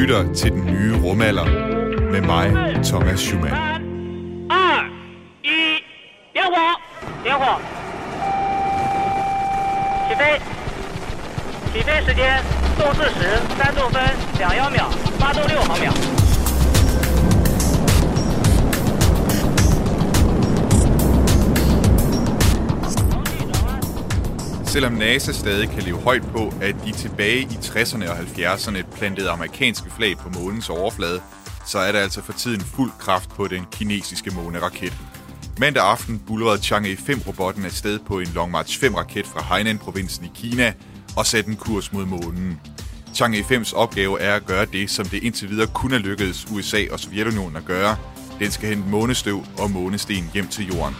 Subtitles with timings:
[0.00, 1.44] lytter til den nye rumalder
[2.12, 2.46] med mig,
[2.84, 3.56] Thomas Schumann.
[4.50, 4.84] 二
[5.42, 5.82] 一，
[6.32, 6.56] 点火，
[7.22, 7.60] 点火，
[10.08, 10.40] 起飞，
[11.72, 12.42] 起飞时间
[12.78, 14.02] 动四时三度分
[14.38, 14.88] 两幺秒，
[15.20, 15.92] 八度六毫秒。
[24.71, 29.29] Selvom NASA stadig kan leve højt på, at de tilbage i 60'erne og 70'erne plantede
[29.29, 31.21] amerikanske flag på månens overflade,
[31.65, 34.93] så er der altså for tiden fuld kraft på den kinesiske måneraket.
[35.57, 40.73] Mandag aften bulrede Chang'e 5-robotten afsted på en Long March 5-raket fra Hainan-provinsen i Kina
[41.17, 42.59] og satte en kurs mod månen.
[43.15, 46.85] Chang'e 5's opgave er at gøre det, som det indtil videre kun er lykkedes USA
[46.91, 47.95] og Sovjetunionen at gøre.
[48.39, 50.95] Den skal hente månestøv og månesten hjem til jorden.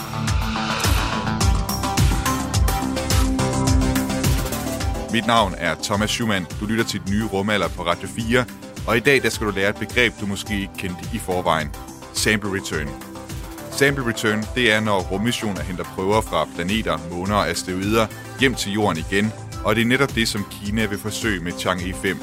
[5.13, 6.47] Mit navn er Thomas Schumann.
[6.59, 8.45] Du lytter til den nye rumalder på Radio 4.
[8.87, 11.69] Og i dag der skal du lære et begreb, du måske ikke kendte i forvejen.
[12.13, 12.89] Sample Return.
[13.71, 18.07] Sample Return, det er, når rummissioner henter prøver fra planeter, måner og asteroider
[18.39, 19.33] hjem til jorden igen.
[19.65, 22.17] Og det er netop det, som Kina vil forsøge med Chang'e 5.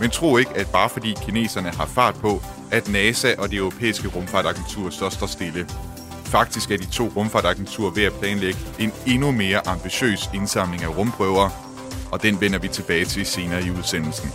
[0.00, 4.08] Men tro ikke, at bare fordi kineserne har fart på, at NASA og det europæiske
[4.08, 5.66] rumfartagentur så står stille.
[6.24, 11.61] Faktisk er de to rumfartagenturer ved at planlægge en endnu mere ambitiøs indsamling af rumprøver,
[12.12, 14.30] og den vender vi tilbage til senere i udsendelsen.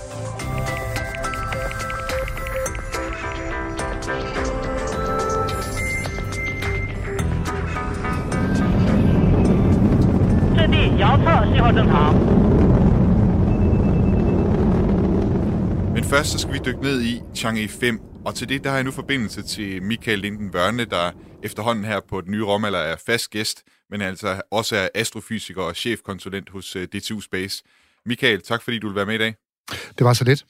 [15.94, 18.78] Men først så skal vi dykke ned i Chang'e 5, og til det der har
[18.78, 21.12] jeg nu forbindelse til Michael Linden Børne, der
[21.44, 25.76] efterhånden her på den nye Rommaler er fast gæst men altså også er astrofysiker og
[25.76, 27.64] chefkonsulent hos øh, DTU Space.
[28.06, 29.36] Michael, tak fordi du vil være med i dag.
[29.70, 30.46] Det var så lidt.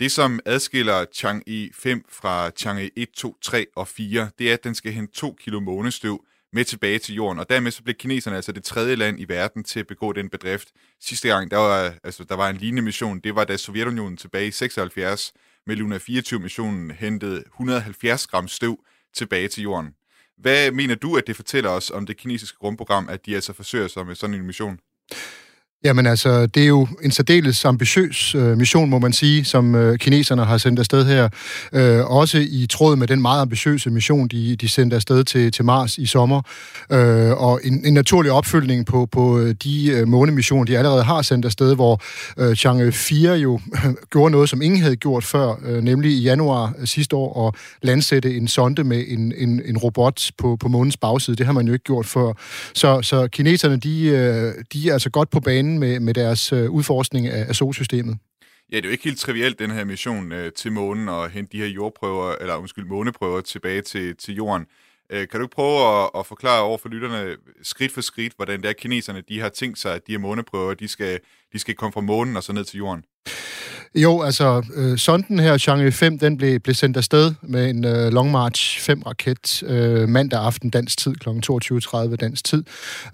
[0.00, 4.64] Det, som adskiller Chang'e 5 fra Chang'e 1, 2, 3 og 4, det er, at
[4.64, 7.38] den skal hente 2 kilo månestøv med tilbage til jorden.
[7.38, 10.28] Og dermed så blev kineserne altså det tredje land i verden til at begå den
[10.28, 10.68] bedrift.
[11.00, 14.48] Sidste gang, der var, altså, der var en lignende mission, det var da Sovjetunionen tilbage
[14.48, 15.32] i 76
[15.66, 18.84] med Luna 24-missionen hentede 170 gram støv
[19.14, 19.94] tilbage til jorden.
[20.40, 23.88] Hvad mener du, at det fortæller os om det kinesiske rumprogram, at de altså forsøger
[23.88, 24.78] sig med sådan en mission?
[25.84, 29.98] Jamen altså, det er jo en særdeles ambitiøs øh, mission, må man sige, som øh,
[29.98, 31.28] kineserne har sendt afsted her.
[31.72, 35.64] Øh, også i tråd med den meget ambitiøse mission, de, de sendte afsted til, til
[35.64, 36.42] Mars i sommer.
[36.92, 41.22] Øh, og en, en naturlig opfølgning på, på øh, de øh, månemissioner, de allerede har
[41.22, 42.00] sendt afsted, hvor
[42.38, 43.60] øh, Chang'e 4 jo
[44.12, 47.54] gjorde noget, som ingen havde gjort før, øh, nemlig i januar øh, sidste år at
[47.82, 51.36] landsætte en sonde med en, en, en robot på, på månens bagside.
[51.36, 52.32] Det har man jo ikke gjort før.
[52.74, 56.70] Så, så kineserne, de, øh, de er altså godt på banen med, med deres øh,
[56.70, 58.18] udforskning af, af solsystemet.
[58.72, 61.52] Ja, det er jo ikke helt trivielt, den her mission øh, til månen og hente
[61.52, 64.66] de her jordprøver, eller undskyld, måneprøver tilbage til, til jorden.
[65.12, 68.62] Øh, kan du ikke prøve at, at forklare over for lytterne skridt for skridt, hvordan
[68.62, 71.20] det er, kineserne de har tænkt sig, at de her måneprøver, de skal,
[71.52, 73.04] de skal komme fra månen og så ned til jorden?
[73.94, 78.12] Jo, altså, øh, sonden her, Chang'e 5, den blev, blev sendt afsted med en øh,
[78.12, 81.28] Long March 5-raket øh, mandag aften dansk tid, kl.
[81.28, 82.64] 22.30 dansk tid.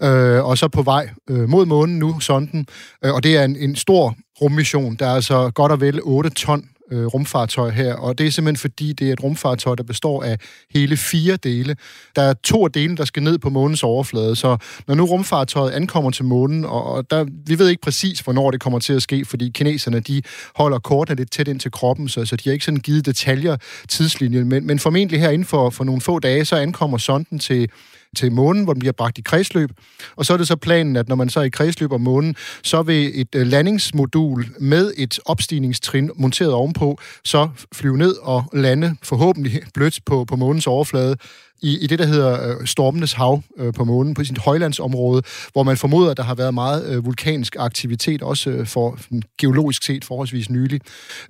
[0.02, 2.66] Øh, og så på vej øh, mod månen nu, sonden.
[3.04, 4.94] Øh, og det er en, en stor rummission.
[4.94, 8.60] Der er altså godt og vel 8 ton øh, rumfartøj her, og det er simpelthen
[8.60, 10.38] fordi, det er et rumfartøj, der består af
[10.70, 11.76] hele fire dele.
[12.16, 15.70] Der er to af delene, der skal ned på månens overflade, så når nu rumfartøjet
[15.70, 19.02] ankommer til månen, og, og der, vi ved ikke præcis, hvornår det kommer til at
[19.02, 20.22] ske, fordi kineserne, de
[20.54, 23.56] holder kortene lidt tæt ind til kroppen, så, så de har ikke sådan givet detaljer
[23.88, 27.70] tidslinjen, men, men formentlig her inden for, for nogle få dage, så ankommer sonden til
[28.16, 29.70] til månen, hvor den bliver bragt i kredsløb.
[30.16, 32.36] Og så er det så planen, at når man så er i kredsløb om månen,
[32.62, 38.96] så vil et øh, landingsmodul med et opstigningstrin monteret ovenpå, så flyve ned og lande
[39.02, 41.16] forhåbentlig blødt på, på månens overflade
[41.62, 45.22] i, i det, der hedder øh, Stormenes Hav øh, på månen, på sit højlandsområde,
[45.52, 48.98] hvor man formoder, at der har været meget øh, vulkansk aktivitet, også øh, for
[49.38, 50.80] geologisk set forholdsvis nylig.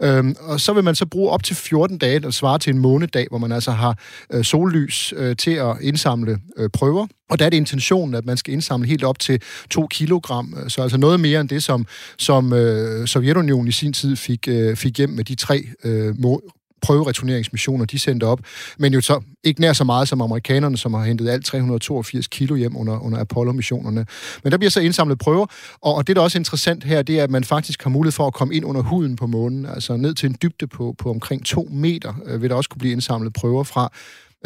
[0.02, 2.78] Øhm, og så vil man så bruge op til 14 dage, der svarer til en
[2.78, 3.98] månedag, hvor man altså har
[4.32, 7.06] øh, sollys øh, til at indsamle øh, prøver.
[7.30, 10.70] Og der er det intentionen, at man skal indsamle helt op til 2 kilogram, øh,
[10.70, 11.86] så altså noget mere end det, som,
[12.18, 16.42] som øh, Sovjetunionen i sin tid fik, øh, fik hjem med de tre øh, må-
[16.82, 18.40] prøvereturneringsmissioner, de sendte op,
[18.78, 22.56] men jo så ikke nær så meget som amerikanerne, som har hentet alt 382 kilo
[22.56, 24.06] hjem under, under Apollo-missionerne.
[24.44, 25.46] Men der bliver så indsamlet prøver,
[25.80, 28.12] og, og det, der også er interessant her, det er, at man faktisk har mulighed
[28.12, 31.10] for at komme ind under huden på månen, altså ned til en dybde på, på
[31.10, 33.92] omkring to meter, øh, vil der også kunne blive indsamlet prøver fra.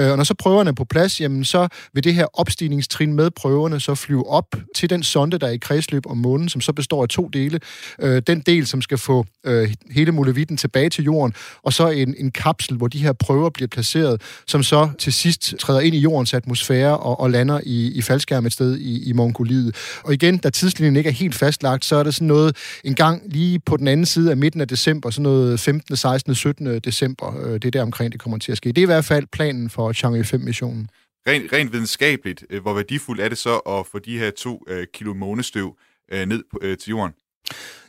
[0.01, 3.31] Øh, og når så prøverne er på plads, jamen så vil det her opstigningstrin med
[3.31, 6.73] prøverne så flyve op til den sonde, der er i kredsløb om månen, som så
[6.73, 7.61] består af to dele.
[7.99, 12.15] Øh, den del, som skal få øh, hele molevitten tilbage til jorden, og så en,
[12.19, 15.99] en kapsel, hvor de her prøver bliver placeret, som så til sidst træder ind i
[15.99, 19.77] jordens atmosfære og, og lander i, i faldskærm et sted i, i Mongoliet.
[20.05, 23.23] Og igen, da tidslinjen ikke er helt fastlagt, så er det sådan noget en gang
[23.27, 26.79] lige på den anden side af midten af december, sådan noget 15., 16., 17.
[26.79, 27.41] december.
[27.45, 28.69] Øh, det er der omkring, det kommer til at ske.
[28.69, 30.89] Det er i hvert fald planen for Chang'e 5-missionen.
[31.29, 34.87] Rent, rent videnskabeligt, øh, hvor værdifuldt er det så at få de her to øh,
[34.95, 35.77] kilo månestøv
[36.13, 37.15] øh, ned øh, til jorden?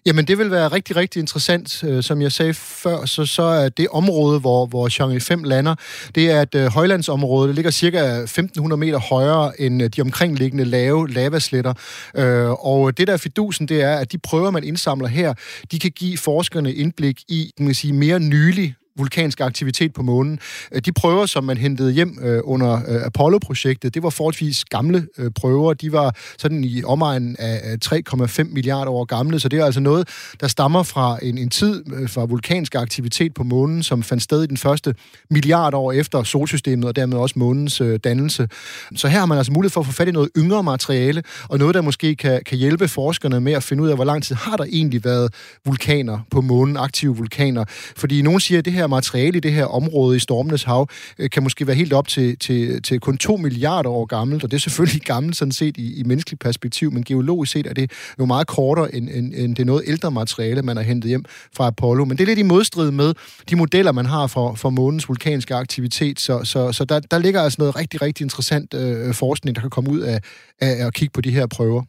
[0.06, 1.84] Jamen, det vil være rigtig, rigtig interessant.
[1.84, 5.76] Øh, som jeg sagde før, så, så er det område, hvor, hvor Chang'e 5 lander,
[6.16, 7.48] det er et uh, højlandsområde.
[7.48, 11.74] Det ligger cirka 1500 meter højere end de omkringliggende lave lavasletter.
[12.18, 15.34] Uh, og det der fidusen, det er, at de prøver, man indsamler her,
[15.72, 20.40] de kan give forskerne indblik i, kan man sige, mere nylig vulkansk aktivitet på månen.
[20.72, 25.08] Øh, de prøver, som man hentede hjem øh, under øh, Apollo-projektet, det var forholdsvis gamle
[25.36, 25.74] prøver.
[25.74, 30.08] De var sådan i omegnen af 3,5 milliarder år gamle, så det er altså noget,
[30.42, 34.48] der stammer fra en, en tid fra vulkansk aktivitet på månen, som fandt sted i
[34.48, 34.96] den første
[35.30, 38.48] milliard år efter solsystemet, og dermed også månens dannelse.
[38.96, 41.58] Så her har man altså mulighed for at få fat i noget yngre materiale, og
[41.58, 44.36] noget, der måske kan, kan hjælpe forskerne med at finde ud af, hvor lang tid
[44.36, 45.34] har der egentlig været
[45.66, 47.66] vulkaner på månen, aktive vulkaner.
[47.98, 50.88] Fordi nogen siger, at det her materiale i det her område i Stormenes Hav
[51.20, 54.52] øh, kan måske være helt op til, til, til kun 2 milliarder år gammelt, og
[54.52, 57.92] det er selvfølgelig gammelt sådan set i, i menneskeligt perspektiv, men geologisk set er det
[58.20, 61.26] jo meget kortere end, end, end det noget ældre materiale, man har hentet hjem
[61.56, 62.06] fra Apollo.
[62.06, 63.14] Men det er lidt i modstrid med
[63.50, 67.42] de modeller, man har for, for månens vulkanske aktivitet, så, så, så der, der ligger
[67.42, 70.22] altså noget rigtig, rigtig interessant øh, forskning, der kan komme ud af,
[70.62, 71.84] af at kigge på de her prøver.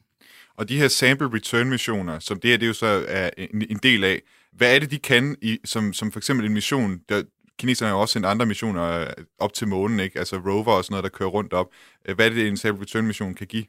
[0.58, 3.62] Og de her sample return missioner, som det her det er jo så er en,
[3.70, 4.20] en del af,
[4.52, 7.22] hvad er det, de kan, i, som, som for eksempel en mission, der,
[7.58, 9.06] kineserne har jo også sendt andre missioner øh,
[9.38, 10.18] op til månen, ikke?
[10.18, 11.66] altså rover og sådan noget, der kører rundt op.
[12.08, 13.64] Øh, hvad er det, en Sabre Return mission kan give?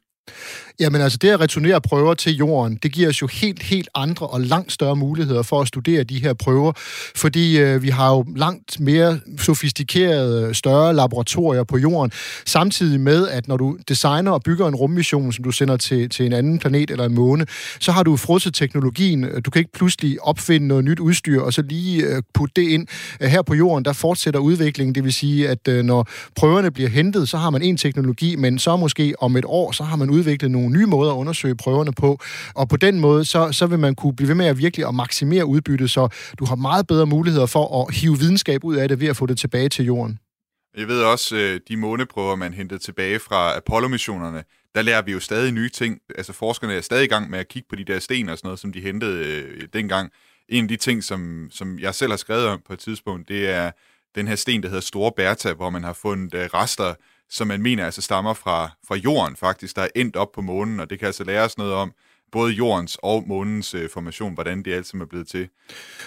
[0.79, 4.27] Jamen altså, det at returnere prøver til jorden, det giver os jo helt, helt andre
[4.27, 6.71] og langt større muligheder for at studere de her prøver,
[7.15, 12.11] fordi øh, vi har jo langt mere sofistikerede, større laboratorier på jorden,
[12.45, 16.25] samtidig med, at når du designer og bygger en rummission, som du sender til, til
[16.25, 17.45] en anden planet eller en måne,
[17.79, 19.41] så har du frosset teknologien.
[19.41, 22.87] Du kan ikke pludselig opfinde noget nyt udstyr, og så lige øh, putte det ind.
[23.21, 26.89] Øh, her på jorden, der fortsætter udviklingen, det vil sige, at øh, når prøverne bliver
[26.89, 30.09] hentet, så har man en teknologi, men så måske om et år, så har man
[30.13, 32.19] udvikle nogle nye måder at undersøge prøverne på,
[32.55, 34.95] og på den måde, så, så vil man kunne blive ved med at virkelig at
[34.95, 36.07] maksimere udbyttet, så
[36.39, 39.25] du har meget bedre muligheder for at hive videnskab ud af det ved at få
[39.25, 40.19] det tilbage til jorden.
[40.77, 44.43] Jeg ved også, øh, de måneprøver, man hentede tilbage fra Apollo-missionerne,
[44.75, 45.99] der lærer vi jo stadig nye ting.
[46.17, 48.47] Altså forskerne er stadig i gang med at kigge på de der sten og sådan
[48.47, 50.11] noget, som de hentede øh, dengang.
[50.49, 53.49] En af de ting, som, som jeg selv har skrevet om på et tidspunkt, det
[53.49, 53.71] er
[54.15, 56.93] den her sten, der hedder Store Bertha, hvor man har fundet øh, rester
[57.33, 60.79] som man mener altså stammer fra, fra jorden faktisk, der er endt op på månen,
[60.79, 61.93] og det kan altså lære os noget om,
[62.33, 65.47] både jordens og månens øh, formation, hvordan det alt sammen er blevet til.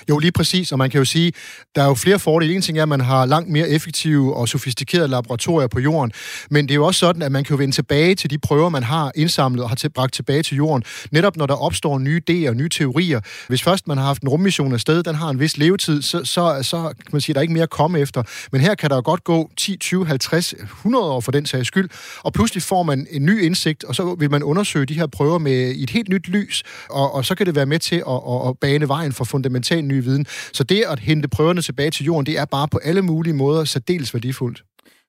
[0.08, 1.32] Jo, lige præcis, og man kan jo sige,
[1.74, 2.54] der er jo flere fordele.
[2.54, 6.12] En ting er, at man har langt mere effektive og sofistikerede laboratorier på jorden,
[6.50, 8.68] men det er jo også sådan, at man kan jo vende tilbage til de prøver,
[8.68, 12.20] man har indsamlet og har til, bragt tilbage til jorden, netop når der opstår nye
[12.30, 13.20] idéer og nye teorier.
[13.48, 16.58] Hvis først man har haft en rummission afsted, den har en vis levetid, så, så,
[16.62, 18.22] så kan man sige, at der er ikke mere at komme efter.
[18.52, 21.68] Men her kan der jo godt gå 10, 20, 50, 100 år for den sags
[21.68, 21.88] skyld,
[22.18, 25.38] og pludselig får man en ny indsigt, og så vil man undersøge de her prøver
[25.38, 28.48] med et helt nyt lys, og, og så kan det være med til at, at,
[28.48, 30.26] at bane vejen for fundamental ny viden.
[30.52, 33.64] Så det at hente prøverne tilbage til jorden, det er bare på alle mulige måder
[33.64, 34.62] særdeles værdifuldt.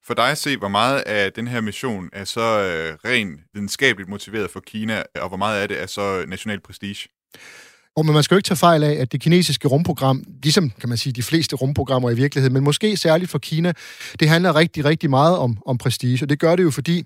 [0.07, 4.09] For dig at se, hvor meget af den her mission er så øh, ren videnskabeligt
[4.09, 7.07] motiveret for Kina, og hvor meget af det er så national prestige?
[7.97, 10.89] Og men man skal jo ikke tage fejl af, at det kinesiske rumprogram, ligesom kan
[10.89, 13.73] man sige de fleste rumprogrammer i virkeligheden, men måske særligt for Kina,
[14.19, 16.25] det handler rigtig, rigtig meget om, om prestige.
[16.25, 17.05] Og det gør det jo, fordi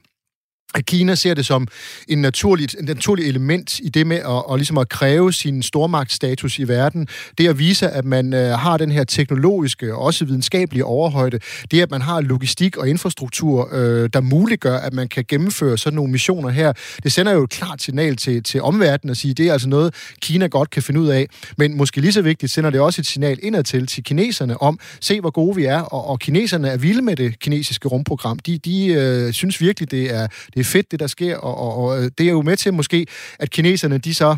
[0.80, 1.68] Kina ser det som
[2.08, 6.60] en naturligt, en naturlig element i det med at, og ligesom at kræve sin stormagtsstatus
[6.60, 7.08] i verden.
[7.38, 11.40] Det at vise, at man øh, har den her teknologiske og også videnskabelige overhøjde.
[11.72, 15.96] Det, at man har logistik og infrastruktur, øh, der muliggør, at man kan gennemføre sådan
[15.96, 16.74] nogle missioner her.
[17.04, 19.70] Det sender jo et klart signal til, til omverdenen at sige, at det er altså
[19.70, 21.28] noget, Kina godt kan finde ud af.
[21.58, 25.22] Men måske lige så vigtigt sender det også et signal indadtil til kineserne om, se
[25.22, 25.80] hvor gode vi er.
[25.80, 28.40] Og, og kineserne er vilde med det kinesiske rumprogram.
[28.40, 31.78] De, de øh, synes virkelig, det er, det er fedt, det der sker, og, og,
[31.78, 33.08] og øh, det er jo med til måske,
[33.40, 34.38] at kineserne, de så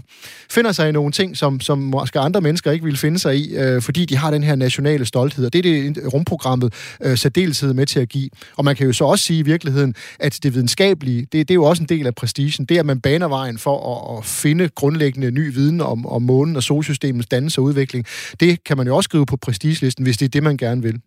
[0.49, 3.55] finder sig i nogle ting, som, som måske andre mennesker ikke vil finde sig i,
[3.55, 7.73] øh, fordi de har den her nationale stolthed, og det er det rumprogrammet øh, særdeleshed
[7.73, 8.29] med til at give.
[8.57, 11.55] Og man kan jo så også sige i virkeligheden, at det videnskabelige, det, det er
[11.55, 14.25] jo også en del af prestigen, det er, at man baner vejen for at, at
[14.25, 18.05] finde grundlæggende ny viden om, om månen og solsystemets dannelse og udvikling.
[18.39, 21.01] Det kan man jo også skrive på prestigelisten, hvis det er det, man gerne vil.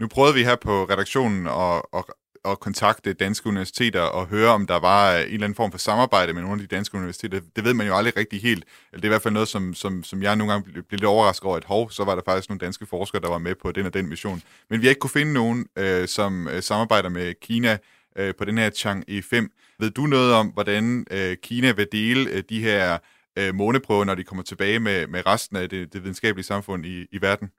[0.00, 2.04] Nu prøvede vi her på redaktionen at, at,
[2.44, 5.78] at kontakte danske universiteter og høre, om der var øh, en eller anden form for
[5.78, 7.40] samarbejde med nogle af de danske universiteter.
[7.56, 8.64] Det ved man jo aldrig rigtig helt.
[8.92, 11.04] Eller det er i hvert fald noget, som, som, som jeg nogle gange blev lidt
[11.04, 13.72] overrasket over, at hov, så var der faktisk nogle danske forskere, der var med på
[13.72, 14.42] den og den mission.
[14.70, 17.78] Men vi har ikke kunne finde nogen, øh, som øh, samarbejder med Kina
[18.16, 19.52] øh, på den her Chang'e 5.
[19.78, 22.98] Ved du noget om, hvordan øh, Kina vil dele øh, de her
[23.38, 27.06] øh, måneprøver, når de kommer tilbage med, med resten af det, det videnskabelige samfund i,
[27.12, 27.50] i verden?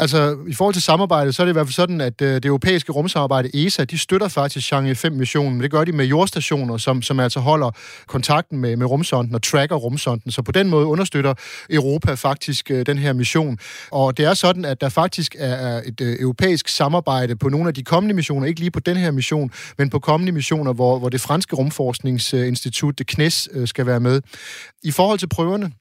[0.00, 2.44] Altså, i forhold til samarbejdet, så er det i hvert fald sådan, at øh, det
[2.44, 5.60] europæiske rumsamarbejde, ESA, de støtter faktisk Chang'e 5-missionen.
[5.60, 7.70] Det gør de med jordstationer, som, som altså holder
[8.06, 10.32] kontakten med, med rumsonden og tracker rumsonden.
[10.32, 11.34] Så på den måde understøtter
[11.70, 13.58] Europa faktisk øh, den her mission.
[13.90, 17.74] Og det er sådan, at der faktisk er et øh, europæisk samarbejde på nogle af
[17.74, 21.08] de kommende missioner, ikke lige på den her mission, men på kommende missioner, hvor, hvor
[21.08, 24.20] det franske rumforskningsinstitut, det CNES, øh, skal være med.
[24.82, 25.72] I forhold til prøverne,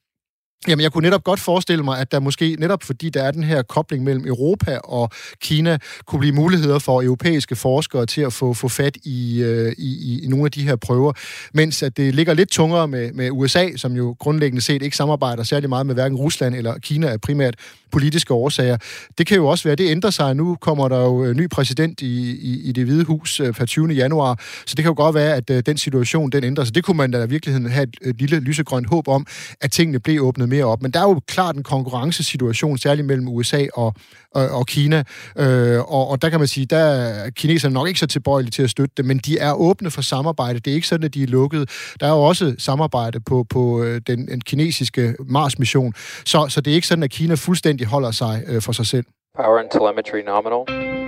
[0.68, 3.44] Jamen, jeg kunne netop godt forestille mig, at der måske, netop fordi der er den
[3.44, 5.10] her kobling mellem Europa og
[5.42, 10.20] Kina, kunne blive muligheder for europæiske forskere til at få, få fat i, øh, i,
[10.24, 11.14] i nogle af de her prøver,
[11.54, 15.44] mens at det ligger lidt tungere med, med USA, som jo grundlæggende set ikke samarbejder
[15.44, 17.56] særlig meget med hverken Rusland eller Kina, af primært
[17.92, 18.78] politiske årsager.
[19.18, 20.36] Det kan jo også være, at det ændrer sig.
[20.36, 23.66] Nu kommer der jo øh, ny præsident i, i, i det hvide hus øh, per
[23.66, 23.88] 20.
[23.88, 26.76] januar, så det kan jo godt være, at øh, den situation den ændrer sig.
[26.76, 29.26] Det kunne man da i virkeligheden have et, et lille lysegrønt håb om,
[29.62, 30.82] at tingene blev åbnet mere op.
[30.82, 33.94] Men der er jo klart en konkurrencesituation, særligt mellem USA og,
[34.32, 35.04] og, og Kina.
[35.38, 38.64] Øh, og, og der kan man sige, der er kineserne nok ikke så tilbøjelige til
[38.64, 40.60] at støtte det, men de er åbne for samarbejde.
[40.60, 41.70] Det er ikke sådan, at de er lukket.
[42.00, 45.94] Der er jo også samarbejde på, på øh, den, den kinesiske Mars-mission.
[46.26, 49.06] Så, så det er ikke sådan, at Kina fuldstændig holder sig øh, for sig selv.
[49.36, 51.07] Power and telemetry nominal.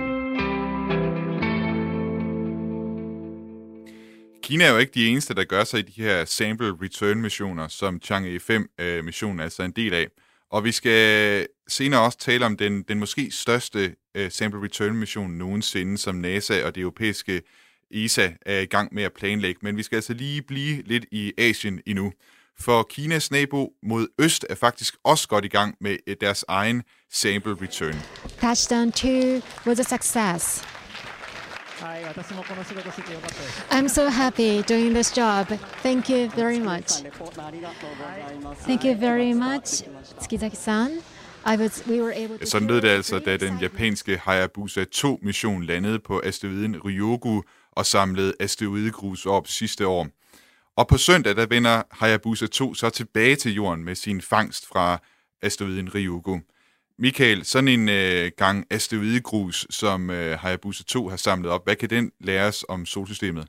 [4.50, 7.68] Kina er jo ikke de eneste, der gør sig i de her sample return missioner,
[7.68, 10.06] som Chang'e 5-missionen øh, altså er altså en del af.
[10.50, 15.30] Og vi skal senere også tale om den, den måske største øh, sample return mission
[15.30, 17.42] nogensinde, som NASA og det europæiske
[17.90, 19.60] ESA er i gang med at planlægge.
[19.62, 22.12] Men vi skal altså lige blive lidt i Asien endnu.
[22.60, 26.82] For Kinas nabo mod øst er faktisk også godt i gang med øh, deres egen
[27.12, 27.94] sample return.
[28.40, 29.08] Touchdown 2
[29.66, 30.79] was a success.
[33.70, 35.46] I'm so happy doing this job.
[35.82, 36.90] Thank you very much.
[38.66, 39.82] Thank you very much,
[40.18, 41.02] Tsukizaki-san.
[41.46, 45.62] I was, we were able to Sådan lød det altså, da den japanske Hayabusa 2-mission
[45.62, 50.08] landede på asteroiden Ryugu og samlede asteroidegrus op sidste år.
[50.76, 54.98] Og på søndag, der vender Hayabusa 2 så tilbage til jorden med sin fangst fra
[55.42, 56.40] asteroiden Ryugu.
[57.02, 61.90] Michael, sådan en øh, gang asteroidegrus, som øh, Hayabusa 2 har samlet op, hvad kan
[61.90, 63.48] den lære os om solsystemet?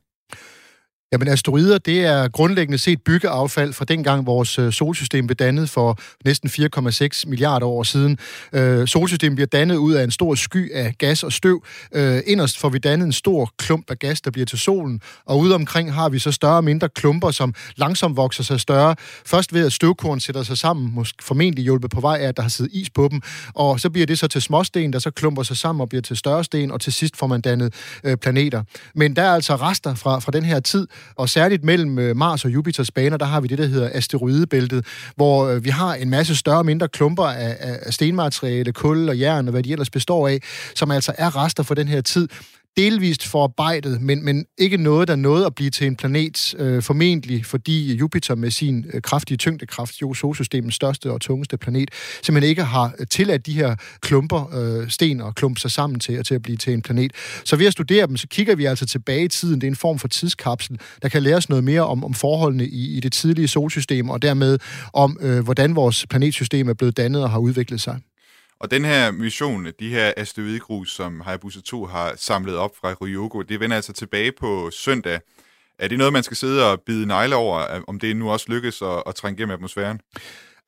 [1.13, 6.00] Jamen asteroider, det er grundlæggende set byggeaffald fra dengang vores øh, solsystem blev dannet for
[6.25, 8.18] næsten 4,6 milliarder år siden.
[8.53, 11.63] Øh, solsystemet bliver dannet ud af en stor sky af gas og støv.
[11.96, 15.39] Øh, inderst får vi dannet en stor klump af gas, der bliver til solen, og
[15.39, 18.96] ude omkring har vi så større og mindre klumper, som langsomt vokser sig større.
[19.25, 22.44] Først ved at støvkorn sætter sig sammen, måske formentlig hjulpet på vej af, at der
[22.44, 23.22] har siddet is på dem,
[23.53, 26.18] og så bliver det så til småsten, der så klumper sig sammen og bliver til
[26.18, 28.63] større sten, og til sidst får man dannet øh, planeter.
[28.96, 32.46] Men der er altså rester fra, fra den her tid, og særligt mellem øh, Mars
[32.46, 36.10] og Jupiters baner, der har vi det, der hedder asteroidebæltet, hvor øh, vi har en
[36.10, 39.89] masse større og mindre klumper af, af stenmateriale, kul og jern og hvad de ellers
[39.89, 40.39] består af,
[40.75, 42.27] som altså er rester for den her tid
[42.78, 47.46] delvist forarbejdet, men, men ikke noget, der nåede at blive til en planet, øh, formentlig
[47.46, 51.90] fordi Jupiter med sin øh, kraftige tyngdekraft, jo solsystemets største og tungeste planet,
[52.24, 56.20] simpelthen ikke har øh, tilladt de her klumper, øh, sten og klumpe sig sammen til,
[56.20, 57.12] og til at blive til en planet.
[57.46, 59.62] Så ved at studere dem, så kigger vi altså tilbage i tiden.
[59.62, 62.68] Det er en form for tidskapsel, der kan lære os noget mere om, om forholdene
[62.68, 64.58] i, i det tidlige solsystem, og dermed
[64.94, 68.00] om, øh, hvordan vores planetsystem er blevet dannet og har udviklet sig.
[68.62, 73.41] Og den her mission, de her asteroidegrus, som Hayabusa 2 har samlet op fra Ryugu,
[73.41, 75.20] det vender altså tilbage på søndag.
[75.80, 78.82] Er det noget, man skal sidde og bide negle over, om det nu også lykkes
[78.82, 80.01] at, at trænge gennem atmosfæren?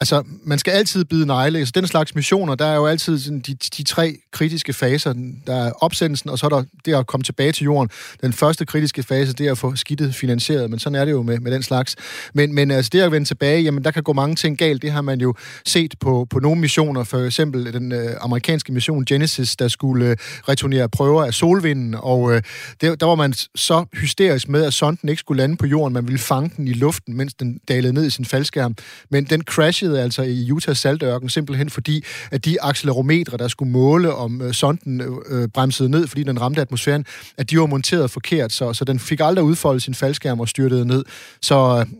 [0.01, 1.59] Altså, man skal altid bide negle.
[1.59, 5.13] Altså, den slags missioner, der er jo altid sådan, de, de tre kritiske faser.
[5.47, 7.89] Der er opsendelsen, og så er der det at komme tilbage til jorden.
[8.21, 11.21] Den første kritiske fase, det er at få skidtet finansieret, men sådan er det jo
[11.21, 11.95] med, med den slags.
[12.33, 14.81] Men, men altså, det at vende tilbage, jamen, der kan gå mange ting galt.
[14.81, 15.33] Det har man jo
[15.65, 17.03] set på, på nogle missioner.
[17.03, 20.17] For eksempel den øh, amerikanske mission Genesis, der skulle øh,
[20.49, 22.41] returnere prøver af solvinden, og øh,
[22.81, 25.93] der, der var man så hysterisk med, at sonden ikke skulle lande på jorden.
[25.93, 28.75] Man ville fange den i luften, mens den dalede ned i sin faldskærm.
[29.09, 33.71] Men den crash crashede altså i Utah saltørken, simpelthen fordi, at de accelerometre, der skulle
[33.71, 37.05] måle, om øh, sonden øh, bremsede ned, fordi den ramte atmosfæren,
[37.37, 40.85] at de var monteret forkert, så, så den fik aldrig udfoldet sin faldskærm og styrtede
[40.85, 41.03] ned.
[41.41, 41.55] Så,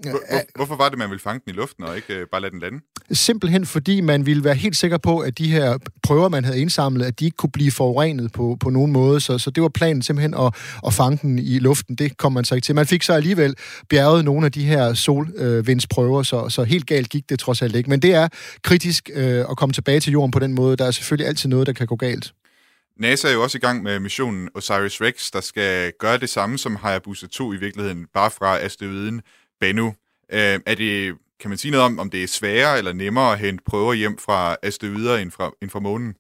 [0.06, 0.22] øh, Hvor,
[0.56, 2.60] hvorfor var det, man ville fange den i luften og ikke øh, bare lade den
[2.60, 2.80] lande?
[3.12, 7.06] Simpelthen fordi man ville være helt sikker på, at de her prøver, man havde indsamlet,
[7.06, 9.20] at de ikke kunne blive forurenet på, på nogen måde.
[9.20, 10.56] Så, så det var planen simpelthen at,
[10.88, 11.96] at fange den i luften.
[11.96, 12.76] Det kom man så ikke til.
[12.76, 13.56] Man fik så alligevel
[13.90, 17.90] bjerget nogle af de her solvindsprøver, så, så helt galt gik det trods alt ikke.
[17.90, 18.28] Men det er
[18.62, 20.78] kritisk øh, at komme tilbage til jorden på den måde.
[20.78, 22.34] Der er selvfølgelig altid noget, der kan gå galt.
[23.00, 26.76] NASA er jo også i gang med missionen OSIRIS-REx, der skal gøre det samme som
[26.76, 29.22] Hayabusa 2 i virkeligheden, bare fra asteroiden
[29.60, 29.88] Bennu.
[30.32, 33.40] Øh, er det, kan man sige noget om, om det er sværere eller nemmere at
[33.40, 36.16] hente prøver hjem fra asteroider end fra, end fra månen?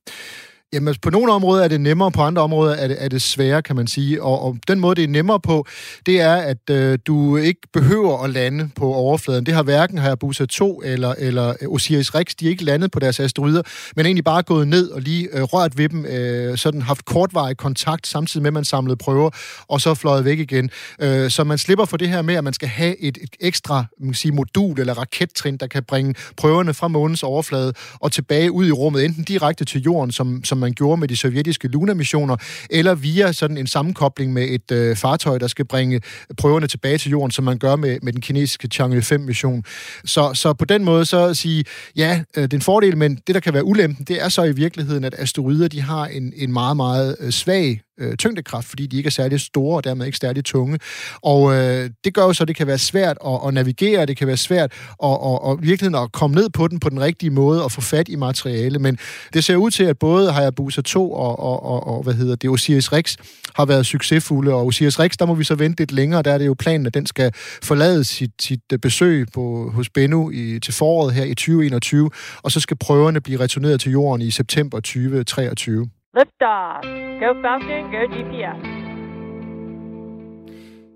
[0.73, 3.21] Jamen, altså, på nogle områder er det nemmere, på andre områder er det, er det
[3.21, 4.23] sværere, kan man sige.
[4.23, 5.65] Og, og den måde, det er nemmere på,
[6.05, 9.45] det er, at øh, du ikke behøver at lande på overfladen.
[9.45, 13.61] Det har hverken Hayabusa 2 eller, eller Osiris-Rex, de er ikke landet på deres asteroider,
[13.95, 17.57] men egentlig bare gået ned og lige øh, rørt ved dem, øh, sådan haft kortvarig
[17.57, 19.29] kontakt, samtidig med, at man samlede prøver,
[19.67, 20.69] og så fløjet væk igen.
[20.99, 23.85] Øh, så man slipper for det her med, at man skal have et, et ekstra
[23.99, 28.67] man sige, modul eller rakettrin, der kan bringe prøverne fra månens overflade og tilbage ud
[28.67, 32.35] i rummet, enten direkte til jorden, som, som man gjorde med de sovjetiske Luna-missioner,
[32.69, 36.01] eller via sådan en sammenkobling med et øh, fartøj, der skal bringe
[36.37, 39.63] prøverne tilbage til jorden, som man gør med, med den kinesiske Chang'e 5-mission.
[40.05, 41.63] Så, så på den måde så at sige,
[41.95, 44.43] ja, øh, det er en fordel, men det, der kan være ulempen, det er så
[44.43, 48.87] i virkeligheden, at asteroider, de har en, en meget, meget øh, svag øh, tyngdekraft, fordi
[48.87, 50.79] de ikke er særlig store og dermed ikke særlig tunge.
[51.21, 54.17] Og øh, det gør jo så, at det kan være svært at, at navigere, det
[54.17, 54.71] kan være svært
[55.03, 57.81] at, at, at virkelig at komme ned på den på den rigtige måde og få
[57.81, 58.79] fat i materiale.
[58.79, 58.97] Men
[59.33, 62.49] det ser ud til, at både Hayabusa 2 og, og, og, og hvad hedder det,
[62.49, 63.17] Osiris Rex
[63.55, 66.37] har været succesfulde, og Osiris Rex, der må vi så vente lidt længere, der er
[66.37, 67.31] det jo planen, at den skal
[67.63, 72.09] forlade sit, sit besøg på, hos Bennu i, til foråret her i 2021,
[72.43, 75.89] og så skal prøverne blive returneret til jorden i september 2023.
[76.15, 76.83] Liftoff.
[77.19, 78.61] Go Falcon, go GPS.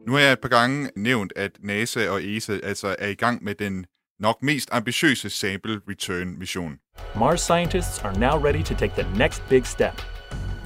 [0.06, 3.44] Nu har jeg et par gange nævnt, at NASA og ESA altså er i gang
[3.44, 3.86] med den
[4.20, 6.80] nok mest ambitiøse sample return mission.
[7.16, 10.02] Mars scientists are now ready to take the next big step,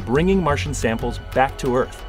[0.05, 2.01] bringing Martian samples back to Earth,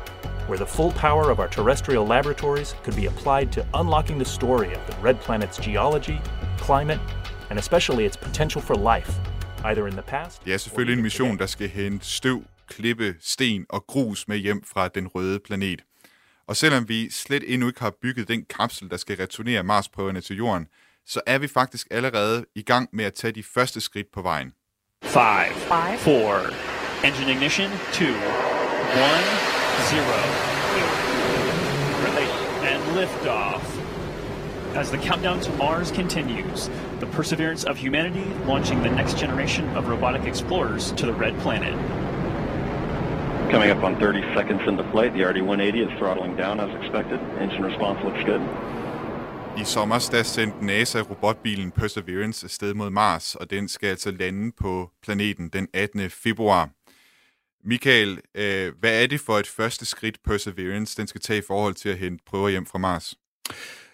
[0.49, 4.75] where the full power of our terrestrial laboratories could be applied to unlocking the story
[4.75, 6.20] of the red planet's geology,
[6.58, 7.00] climate,
[7.50, 9.20] and especially its potential for life
[9.64, 10.45] either in the past.
[10.45, 14.62] Det er selvfølgelig en mission, der skal hente støv, klippe, sten og grus med hjem
[14.64, 15.85] fra den røde planet.
[16.46, 20.37] Og selvom vi slet endnu ikke har bygget den kapsel, der skal returnere Marsprøverne til
[20.37, 20.66] jorden,
[21.07, 24.53] så er vi faktisk allerede i gang med at tage de første skridt på vejen.
[25.05, 25.12] 5,
[25.98, 26.40] 4,
[27.05, 28.18] engine ignition, 2, 1, 0.
[32.05, 33.82] Release and lift off.
[34.74, 39.87] As the countdown to Mars continues, the perseverance of humanity launching the next generation of
[39.87, 41.74] robotic explorers to the red planet.
[43.50, 47.20] Coming up on 30 seconds into flight, the RD-180 is throttling down as expected.
[47.38, 48.40] Engine response looks good.
[49.58, 54.52] I sommer der sendte NASA robotbilen Perseverance afsted mod Mars, og den skal altså lande
[54.52, 56.11] på planeten den 18.
[56.11, 56.70] februar.
[57.64, 61.74] Michael, øh, hvad er det for et første skridt Perseverance den skal tage i forhold
[61.74, 63.14] til at hente prøver hjem fra Mars?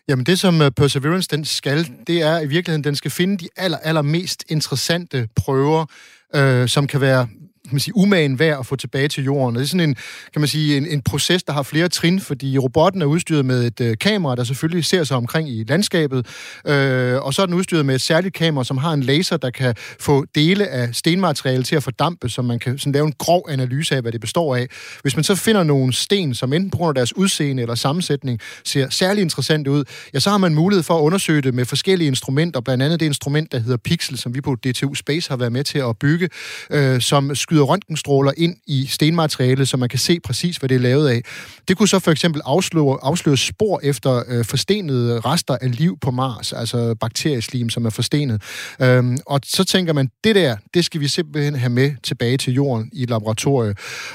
[0.08, 3.48] Jamen det, som øh, Perseverance den skal, det er i virkeligheden, den skal finde de
[3.56, 5.86] aller, aller mest interessante prøver,
[6.34, 7.28] øh, som kan være
[7.68, 9.56] kan man sige, umagen værd at få tilbage til jorden.
[9.56, 9.94] Og det er sådan en,
[10.32, 13.66] kan man sige, en, en proces, der har flere trin, fordi robotten er udstyret med
[13.66, 16.26] et øh, kamera, der selvfølgelig ser sig omkring i landskabet,
[16.66, 19.50] øh, og så er den udstyret med et særligt kamera, som har en laser, der
[19.50, 23.46] kan få dele af stenmateriale til at fordampe, så man kan sådan lave en grov
[23.48, 24.66] analyse af, hvad det består af.
[25.02, 28.40] Hvis man så finder nogle sten, som enten på grund af deres udseende eller sammensætning
[28.64, 32.08] ser særlig interessant ud, ja, så har man mulighed for at undersøge det med forskellige
[32.08, 35.52] instrumenter, blandt andet det instrument, der hedder Pixel, som vi på DTU Space har været
[35.52, 36.28] med til at bygge,
[36.70, 40.74] øh, som skyder skyder røntgenstråler ind i stenmaterialet, så man kan se præcis, hvad det
[40.74, 41.22] er lavet af.
[41.68, 46.10] Det kunne så for eksempel afsløre, afsløre spor efter øh, forstenede rester af liv på
[46.10, 48.42] Mars, altså bakterieslim, som er forstenet.
[48.80, 52.54] Øhm, og så tænker man, det der, det skal vi simpelthen have med tilbage til
[52.54, 53.74] jorden i et laboratorium.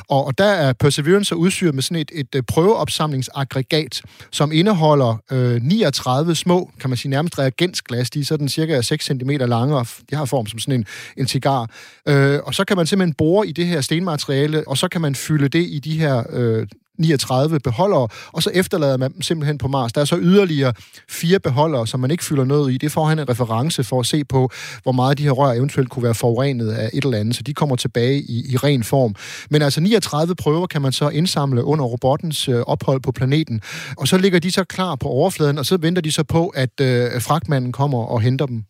[0.10, 4.02] Og, og der er Perseverance udstyret med sådan et, et, et prøveopsamlingsaggregat,
[4.32, 8.10] som indeholder øh, 39 små, kan man sige nærmest reagensglas.
[8.10, 10.86] De er sådan cirka 6 cm lange, og de har form som sådan en,
[11.18, 11.70] en cigar.
[12.08, 15.16] Øh, og så kan man simpelthen bruger i det her stenmateriale, og så kan man
[15.16, 16.68] fylde det i de her øh,
[17.00, 19.94] 39 beholdere, og så efterlader man dem simpelthen på Mars.
[19.94, 20.74] Der er så yderligere
[21.10, 22.78] fire beholdere, som man ikke fylder noget i.
[22.78, 24.50] Det får han en reference for at se på,
[24.84, 27.54] hvor meget de her rør eventuelt kunne være forurenet af et eller andet, så de
[27.54, 29.16] kommer tilbage i, i ren form.
[29.50, 33.62] Men altså 39 prøver kan man så indsamle under robottens øh, ophold på planeten,
[33.98, 36.82] og så ligger de så klar på overfladen, og så venter de så på, at
[36.82, 38.64] øh, fragtmanden kommer og henter dem.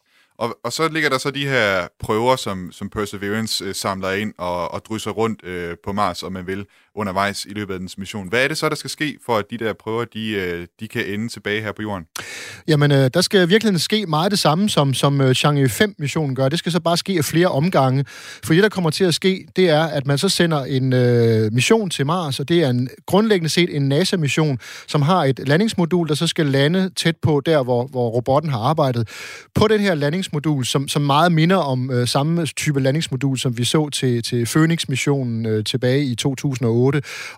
[0.44, 4.34] Og, og så ligger der så de her prøver, som, som Perseverance øh, samler ind
[4.38, 7.98] og, og drysser rundt øh, på Mars, om man vil, undervejs i løbet af dens
[7.98, 8.28] mission.
[8.28, 10.88] Hvad er det så, der skal ske, for at de der prøver, de, øh, de
[10.88, 12.06] kan ende tilbage her på jorden?
[12.68, 16.50] Jamen, øh, der skal virkelig ske meget det samme, som, som øh, Chang'e 5-missionen gør.
[16.50, 18.06] Det skal så bare ske af flere omgange.
[18.44, 21.54] For det, der kommer til at ske, det er, at man så sender en øh,
[21.54, 26.08] mission til Mars, og det er en, grundlæggende set en NASA-mission, som har et landingsmodul,
[26.08, 29.10] der så skal lande tæt på der, hvor, hvor robotten har arbejdet.
[29.56, 33.64] På den her landingsmodul, som, som meget minder om øh, samme type landingsmodul, som vi
[33.64, 36.83] så til, til Phoenix-missionen øh, tilbage i 2008,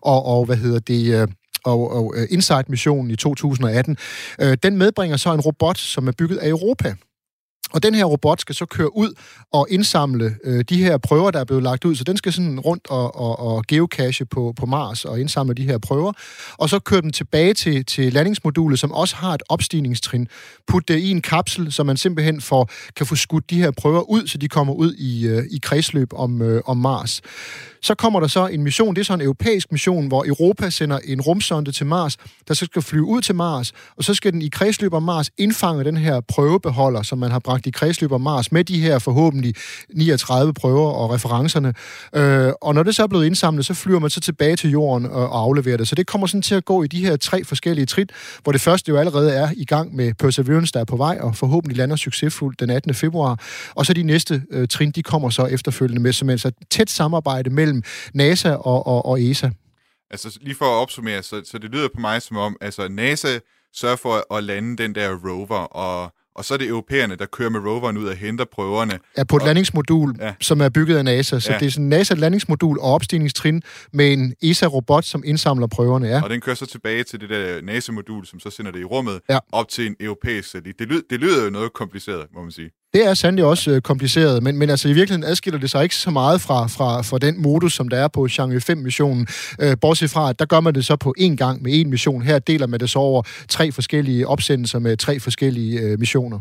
[0.02, 1.22] og, og hvad hedder det...
[1.22, 1.28] Øh,
[1.66, 3.98] og, og øh, Insight-missionen i 2018,
[4.42, 6.96] øh, den medbringer så en robot, som er bygget af Europa.
[7.74, 9.14] Og den her robot skal så køre ud
[9.52, 11.96] og indsamle øh, de her prøver, der er blevet lagt ud.
[11.96, 15.64] Så den skal sådan rundt og, og, og geocache på, på Mars og indsamle de
[15.64, 16.14] her prøver.
[16.58, 20.28] Og så køre dem tilbage til, til landingsmodulet, som også har et opstigningstrin.
[20.68, 24.02] Putte det i en kapsel, så man simpelthen får, kan få skudt de her prøver
[24.02, 27.22] ud, så de kommer ud i, øh, i kredsløb om, øh, om Mars.
[27.86, 31.00] Så kommer der så en mission, det er så en europæisk mission, hvor Europa sender
[31.04, 32.18] en rumsonde til Mars,
[32.48, 35.30] der så skal flyve ud til Mars, og så skal den i kredsløb om Mars
[35.38, 39.00] indfange den her prøvebeholder, som man har bragt i kredsløb om Mars, med de her
[39.00, 39.54] forhåbentlig
[39.96, 41.74] 39 prøver og referencerne.
[42.16, 45.06] Øh, og når det så er blevet indsamlet, så flyver man så tilbage til jorden
[45.06, 45.88] og, og afleverer det.
[45.88, 48.08] Så det kommer sådan til at gå i de her tre forskellige trin,
[48.44, 51.36] hvor det første jo allerede er i gang med Perseverance, der er på vej, og
[51.36, 52.94] forhåbentlig lander succesfuldt den 18.
[52.94, 53.40] februar.
[53.76, 56.90] Og så de næste øh, trin, de kommer så efterfølgende med, som altså er tæt
[56.90, 57.84] samarbejde mellem mellem
[58.14, 59.50] NASA og, og, og ESA.
[60.12, 63.40] Altså lige for at opsummere, så, så det lyder på mig som om, altså NASA
[63.74, 67.50] sørger for at lande den der rover, og, og så er det europæerne, der kører
[67.50, 69.00] med roveren ud og henter prøverne.
[69.18, 70.34] Ja, på et og, landingsmodul, ja.
[70.42, 71.40] som er bygget af NASA.
[71.40, 71.60] Så ja.
[71.60, 76.08] det er sådan NASA landingsmodul og opstigningstrin med en ESA-robot, som indsamler prøverne.
[76.08, 76.22] Ja.
[76.24, 79.20] Og den kører så tilbage til det der NASA-modul, som så sender det i rummet,
[79.30, 79.40] ja.
[79.52, 80.80] op til en europæisk satellit.
[80.80, 82.70] Det, lyder, det lyder jo noget kompliceret, må man sige.
[82.96, 85.96] Det er sandelig også øh, kompliceret, men, men altså i virkeligheden adskiller det sig ikke
[85.96, 89.28] så meget fra, fra, fra den modus, som der er på Chang'e 5-missionen.
[89.62, 92.22] Øh, bortset fra, at der gør man det så på én gang med én mission.
[92.22, 96.40] Her deler man det så over tre forskellige opsendelser med tre forskellige øh, missioner.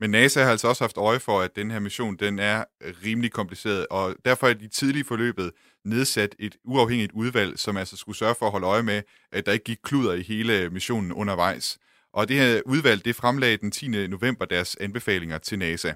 [0.00, 2.64] Men NASA har altså også haft øje for, at den her mission den er
[3.06, 5.50] rimelig kompliceret, og derfor er de tidlige forløbet
[5.84, 9.52] nedsat et uafhængigt udvalg, som altså skulle sørge for at holde øje med, at der
[9.52, 11.78] ikke gik kluder i hele missionen undervejs.
[12.12, 13.88] Og det her udvalg, det fremlagde den 10.
[14.08, 15.92] november deres anbefalinger til NASA.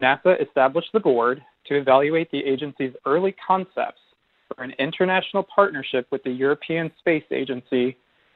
[0.00, 1.36] NASA established the board
[1.68, 4.02] to evaluate the agency's early concepts
[4.48, 7.86] for an international partnership with the European Space Agency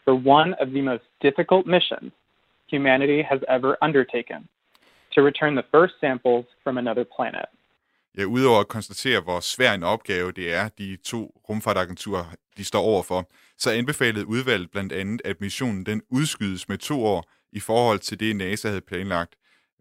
[0.04, 2.12] for one of the most difficult missions
[2.74, 4.48] humanity has ever undertaken
[5.14, 7.48] to return the first samples from another planet.
[8.18, 12.24] Ja, udover at konstatere, hvor svær en opgave det er, de to rumfartagenturer
[12.56, 17.30] de står overfor, så anbefalede udvalget blandt andet, at missionen den udskydes med to år
[17.52, 19.34] i forhold til det, NASA havde planlagt.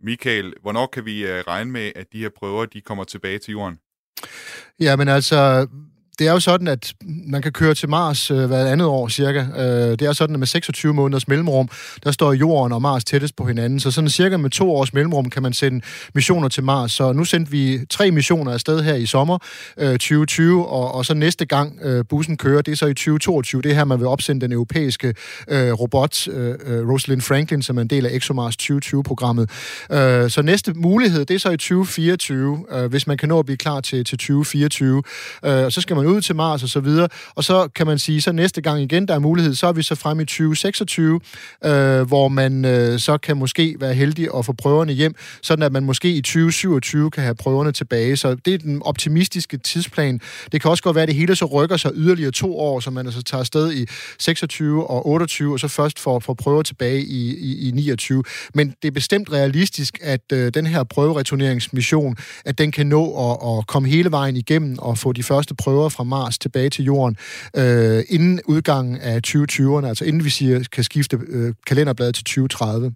[0.03, 3.51] Michael, hvornår kan vi øh, regne med, at de her prøver de kommer tilbage til
[3.51, 3.79] jorden?
[4.79, 5.67] Ja, men altså,
[6.23, 6.93] det er jo sådan, at
[7.27, 9.39] man kan køre til Mars øh, hver andet år cirka.
[9.39, 11.69] Øh, det er sådan, at med 26 måneders mellemrum,
[12.03, 13.79] der står Jorden og Mars tættest på hinanden.
[13.79, 15.81] Så sådan cirka med to års mellemrum kan man sende
[16.13, 16.91] missioner til Mars.
[16.91, 19.37] Så nu sendte vi tre missioner afsted her i sommer
[19.77, 23.61] øh, 2020, og, og så næste gang øh, bussen kører, det er så i 2022.
[23.61, 25.13] Det er her, man vil opsende den europæiske
[25.47, 29.49] øh, robot, øh, øh Rosalind Franklin, som er en del af ExoMars 2020-programmet.
[29.91, 33.45] Øh, så næste mulighed, det er så i 2024, øh, hvis man kan nå at
[33.45, 35.03] blive klar til, til 2024.
[35.45, 37.07] Øh, og så skal man man ud til Mars og så videre.
[37.35, 39.83] Og så kan man sige, så næste gang igen, der er mulighed, så er vi
[39.83, 41.19] så frem i 2026,
[41.65, 45.71] øh, hvor man øh, så kan måske være heldig at få prøverne hjem, sådan at
[45.71, 48.17] man måske i 2027 kan have prøverne tilbage.
[48.17, 50.19] Så det er den optimistiske tidsplan.
[50.51, 52.91] Det kan også godt være, at det hele så rykker sig yderligere to år, så
[52.91, 53.87] man altså tager afsted i
[54.19, 58.23] 26 og 28, og så først får, får prøver tilbage i, i, i 29.
[58.53, 63.59] Men det er bestemt realistisk, at øh, den her prøvereturneringsmission, at den kan nå at,
[63.59, 67.17] at komme hele vejen igennem og få de første prøver fra Mars tilbage til Jorden
[67.57, 72.93] øh, inden udgangen af 2020'erne, altså inden vi siger, kan skifte øh, kalenderbladet til 2030.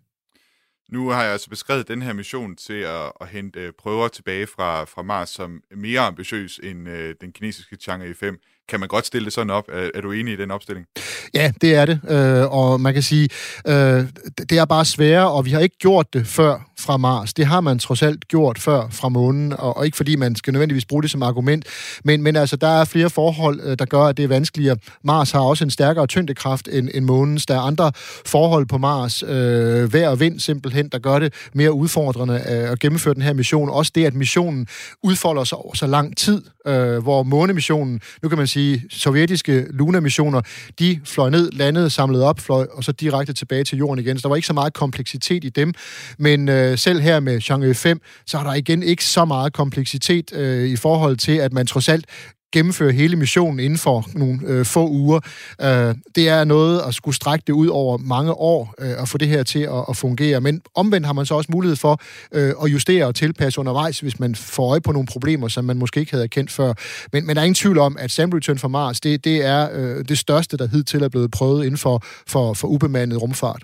[0.91, 4.47] Nu har jeg altså beskrevet den her mission til at, at hente øh, prøver tilbage
[4.47, 8.39] fra, fra Mars som mere ambitiøs end øh, den kinesiske Chang'e 5.
[8.69, 9.69] Kan man godt stille det sådan op?
[9.69, 10.85] Er, er du enig i den opstilling?
[11.33, 11.99] Ja, det er det.
[12.09, 13.29] Øh, og man kan sige,
[13.67, 14.03] øh,
[14.49, 17.33] det er bare sværere, og vi har ikke gjort det før fra Mars.
[17.33, 20.53] Det har man trods alt gjort før fra månen, og, og ikke fordi man skal
[20.53, 21.65] nødvendigvis bruge det som argument,
[22.03, 24.77] men, men altså, der er flere forhold, øh, der gør, at det er vanskeligere.
[25.03, 27.45] Mars har også en stærkere tyngdekraft end, end månens.
[27.45, 27.91] Der er andre
[28.25, 32.79] forhold på Mars, øh, vejr og vind simpelthen, der gør det mere udfordrende øh, at
[32.79, 33.69] gennemføre den her mission.
[33.69, 34.67] Også det, at missionen
[35.03, 40.41] udfolder sig over så lang tid, øh, hvor månemissionen, nu kan man sige, sovjetiske Luna-missioner,
[40.79, 44.17] de fløj ned, landede, samlede op, fløj, og så direkte tilbage til jorden igen.
[44.17, 45.73] Så der var ikke så meget kompleksitet i dem.
[46.17, 49.53] Men øh, Øh, selv her med Chang'e 5, så er der igen ikke så meget
[49.53, 52.05] kompleksitet øh, i forhold til, at man trods alt
[52.51, 55.19] gennemføre hele missionen inden for nogle øh, få uger.
[55.61, 59.17] Øh, det er noget at skulle strække det ud over mange år øh, og få
[59.17, 60.41] det her til at, at fungere.
[60.41, 62.01] Men omvendt har man så også mulighed for
[62.31, 65.77] øh, at justere og tilpasse undervejs, hvis man får øje på nogle problemer, som man
[65.77, 66.73] måske ikke havde kendt før.
[67.13, 69.69] Men, men der er ingen tvivl om, at Sample Return fra Mars, det, det er
[69.73, 73.63] øh, det største, der hidtil er blevet prøvet inden for, for, for ubemandet rumfart.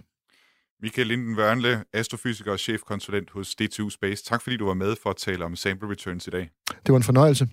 [0.83, 4.23] Michael Linden Wørnle, astrofysiker og chefkonsulent hos DTU Space.
[4.23, 6.49] Tak fordi du var med for at tale om sample returns i dag.
[6.67, 7.47] Det var en fornøjelse.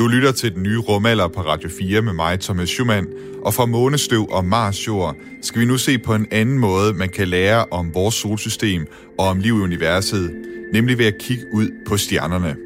[0.00, 3.06] Du lytter til den nye rumalder på Radio 4 med mig, Thomas Schumann,
[3.44, 7.08] og fra månestøv og Mars jord skal vi nu se på en anden måde, man
[7.08, 8.86] kan lære om vores solsystem
[9.18, 10.34] og om liv i universet,
[10.72, 12.56] nemlig ved at kigge ud på stjernerne.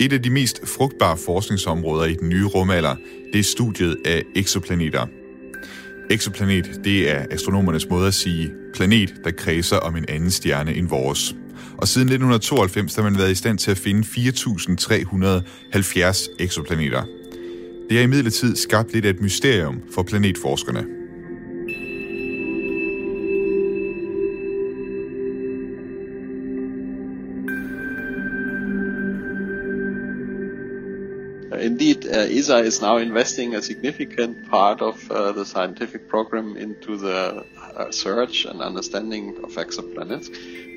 [0.00, 2.96] Et af de mest frugtbare forskningsområder i den nye rumalder,
[3.32, 5.06] det er studiet af eksoplaneter.
[6.10, 10.88] Eksoplanet, det er astronomernes måde at sige planet, der kredser om en anden stjerne end
[10.88, 11.34] vores
[11.78, 17.02] og siden 1992 har man været i stand til at finde 4.370 eksoplaneter.
[17.88, 20.95] Det har imidlertid skabt lidt af et mysterium for planetforskerne.
[32.26, 37.42] ESA is now investing a significant part of uh, the scientific program into the
[37.76, 40.28] uh, search and understanding of exoplanets.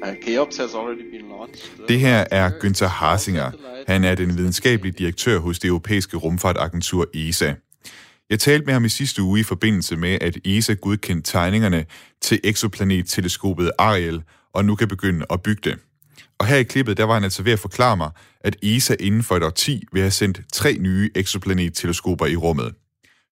[0.01, 1.47] Uh, uh,
[1.88, 3.51] det her er Günther Harsinger.
[3.88, 7.53] Han er den videnskabelige direktør hos det europæiske rumfartagentur ESA.
[8.29, 11.85] Jeg talte med ham i sidste uge i forbindelse med, at ESA godkendte tegningerne
[12.21, 15.79] til exoplanet-teleskopet Ariel, og nu kan begynde at bygge det.
[16.39, 19.23] Og her i klippet, der var han altså ved at forklare mig, at ESA inden
[19.23, 22.73] for et årti vil have sendt tre nye exoplanet-teleskoper i rummet.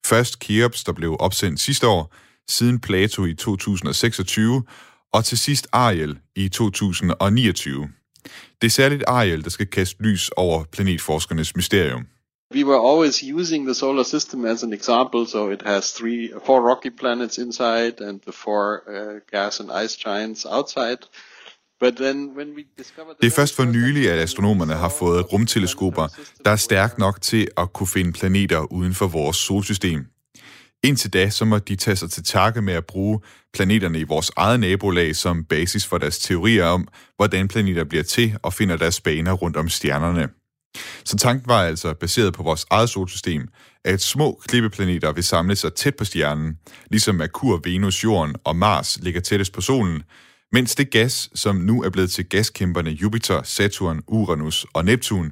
[0.05, 2.13] Først Keops, der blev opsendt sidste år,
[2.49, 4.63] siden Plato i 2026,
[5.13, 7.89] og til sidst Ariel i 2029.
[8.61, 12.05] Det er særligt Ariel, der skal kaste lys over planetforskernes mysterium.
[12.55, 16.61] We were always using the solar system as an example, so it has three, four
[16.69, 20.97] rocky planets inside and the four uh, gas and ice giants outside
[23.21, 26.07] det er først for nylig, at astronomerne har fået rumteleskoper,
[26.45, 30.05] der er stærkt nok til at kunne finde planeter uden for vores solsystem.
[30.83, 33.19] Indtil da, så må de tage sig til takke med at bruge
[33.53, 38.37] planeterne i vores eget nabolag som basis for deres teorier om, hvordan planeter bliver til
[38.43, 40.29] og finder deres baner rundt om stjernerne.
[41.05, 43.47] Så tanken var altså, baseret på vores eget solsystem,
[43.85, 46.57] at små klippeplaneter vil samle sig tæt på stjernen,
[46.91, 50.03] ligesom Merkur, Venus, Jorden og Mars ligger tættest på solen,
[50.51, 55.31] mens det gas, som nu er blevet til gaskæmperne Jupiter, Saturn, Uranus og Neptun,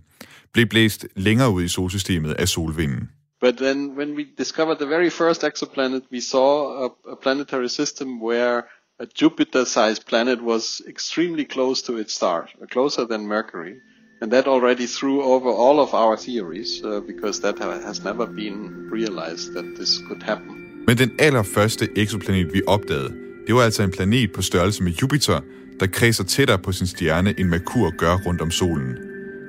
[0.54, 3.10] blev blæst længere ud i solsystemet af solvinden.
[3.42, 8.22] But then when we discovered the very first exoplanet, we saw a, a planetary system
[8.22, 8.64] where
[9.00, 13.76] a Jupiter-sized planet was extremely close to its star, closer than Mercury.
[14.22, 18.90] And that already threw over all of our theories, uh, because that has never been
[18.92, 20.56] realized that this could happen.
[20.88, 25.40] Men den allerførste exoplanet, vi opdagede, det var altså en planet på størrelse med Jupiter,
[25.80, 28.98] der kredser tættere på sin stjerne, end Merkur gør rundt om solen.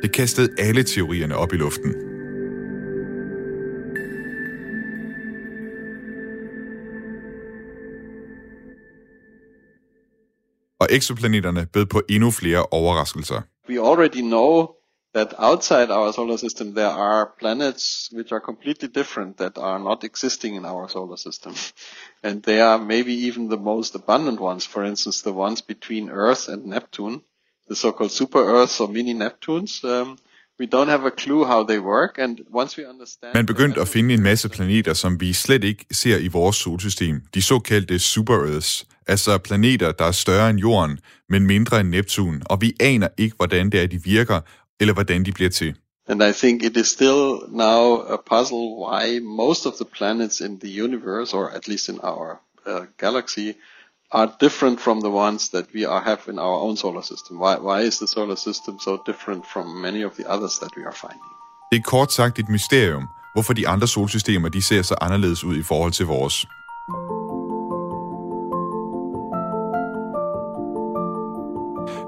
[0.02, 1.94] Det kastede alle teorierne op i luften.
[10.80, 13.40] og exoplaneterne bød på endnu flere overraskelser.
[13.68, 14.75] We already know
[15.16, 17.84] that outside our solar system there are planets
[18.16, 21.54] which are completely different that are not existing in our solar system.
[22.22, 26.48] And they are maybe even the most abundant ones, for instance the ones between Earth
[26.52, 27.18] and Neptune,
[27.68, 29.84] the so-called super Earths or mini Neptunes.
[29.84, 30.18] Um,
[30.58, 33.34] We don't have a clue how they work, and once we understand...
[33.34, 37.20] Man begyndte at finde en masse planeter, som vi slet ikke ser i vores solsystem.
[37.34, 40.98] De såkaldte super-Earths, altså planeter, der er større end Jorden,
[41.28, 44.40] men mindre end Neptun, og vi aner ikke, hvordan det er, de virker,
[44.80, 45.74] eller hvordan de bliver til.
[46.08, 47.82] And I think it is still now
[48.16, 52.40] a puzzle why most of the planets in the universe, or at least in our
[52.66, 53.52] uh, galaxy,
[54.12, 57.38] are different from the ones that we are have in our own solar system.
[57.38, 60.84] Why, why is the solar system so different from many of the others that we
[60.84, 61.32] are finding?
[61.72, 65.56] Det er kort sagt et mysterium, hvorfor de andre solsystemer de ser så anderledes ud
[65.56, 66.46] i forhold til vores.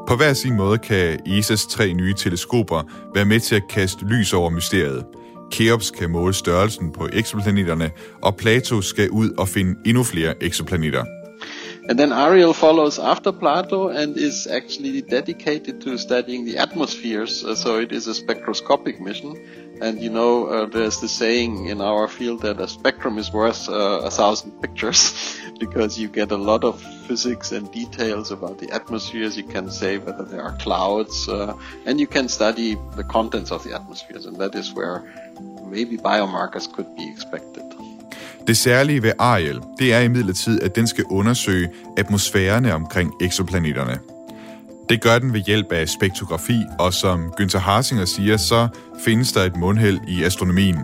[0.09, 2.83] På hver sin måde kan ESA's tre nye teleskoper
[3.15, 5.05] være med til at kaste lys over mysteriet.
[5.51, 7.91] Keops kan måle størrelsen på eksoplaneterne,
[8.23, 11.05] og Plato skal ud og finde endnu flere eksoplaneter.
[11.89, 17.45] And then Ariel follows after Plato and is actually dedicated to studying the atmospheres.
[17.45, 19.37] Uh, so it is a spectroscopic mission.
[19.81, 23.69] And you know, uh, there's the saying in our field that a spectrum is worth
[23.69, 28.71] uh, a thousand pictures because you get a lot of physics and details about the
[28.73, 29.37] atmospheres.
[29.37, 31.55] You can say whether there are clouds uh,
[31.87, 34.27] and you can study the contents of the atmospheres.
[34.27, 35.05] And that is where
[35.67, 37.65] maybe biomarkers could be expected.
[38.47, 43.99] Det særlige ved Ariel, det er imidlertid, at den skal undersøge atmosfærerne omkring eksoplaneterne.
[44.89, 48.69] Det gør den ved hjælp af spektrografi, og som Günther Harsinger siger, så
[49.05, 50.77] findes der et mundheld i astronomien.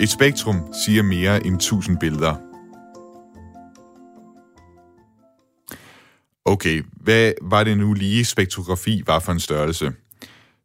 [0.00, 2.34] Et spektrum siger mere end 1000 billeder.
[6.44, 9.92] Okay, hvad var det nu lige spektrografi var for en størrelse?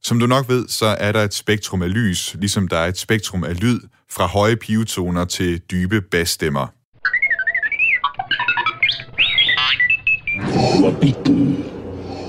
[0.04, 2.98] Som du nok ved, så er der et spektrum af lys, ligesom der er et
[2.98, 3.80] spektrum af lyd,
[4.12, 6.68] fra høje pivetoner til dybe basstemmer.
[10.80, 11.77] Forbidden.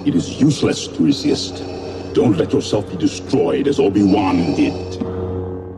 [0.09, 1.55] It is useless to resist.
[2.14, 4.73] Don't let yourself be destroyed as Obi-Wan did.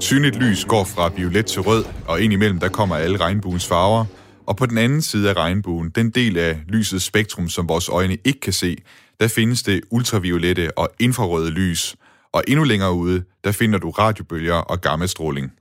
[0.00, 4.04] Synligt lys går fra violet til rød, og indimellem der kommer alle regnbuens farver.
[4.46, 8.18] Og på den anden side af regnbuen, den del af lysets spektrum, som vores øjne
[8.24, 8.76] ikke kan se,
[9.20, 11.96] der findes det ultraviolette og infrarøde lys.
[12.32, 15.52] Og endnu længere ude, der finder du radiobølger og gammastråling.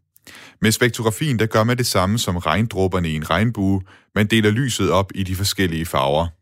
[0.61, 3.81] Med spektrografien, der gør man det samme som regndråberne i en regnbue.
[4.15, 6.38] Man deler lyset op i de forskellige farver.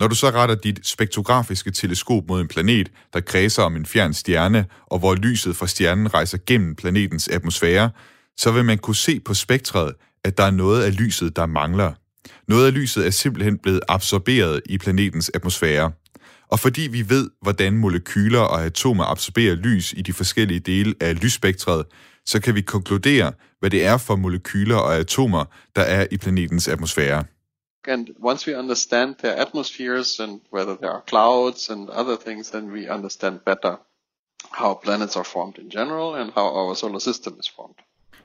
[0.00, 4.14] Når du så retter dit spektrografiske teleskop mod en planet, der kredser om en fjern
[4.14, 7.90] stjerne, og hvor lyset fra stjernen rejser gennem planetens atmosfære,
[8.36, 9.92] så vil man kunne se på spektret,
[10.24, 11.92] at der er noget af lyset, der mangler.
[12.48, 15.92] Noget af lyset er simpelthen blevet absorberet i planetens atmosfære.
[16.48, 21.22] Og fordi vi ved, hvordan molekyler og atomer absorberer lys i de forskellige dele af
[21.22, 21.84] lysspektret,
[22.26, 25.44] så kan vi konkludere, hvad det er for molekyler og atomer,
[25.76, 27.24] der er i planetens atmosfære.
[27.88, 32.70] And once we understand their atmospheres and whether there are clouds and other things, then
[32.70, 33.78] we understand better
[34.50, 37.76] how planets are formed in general and how our solar system is formed.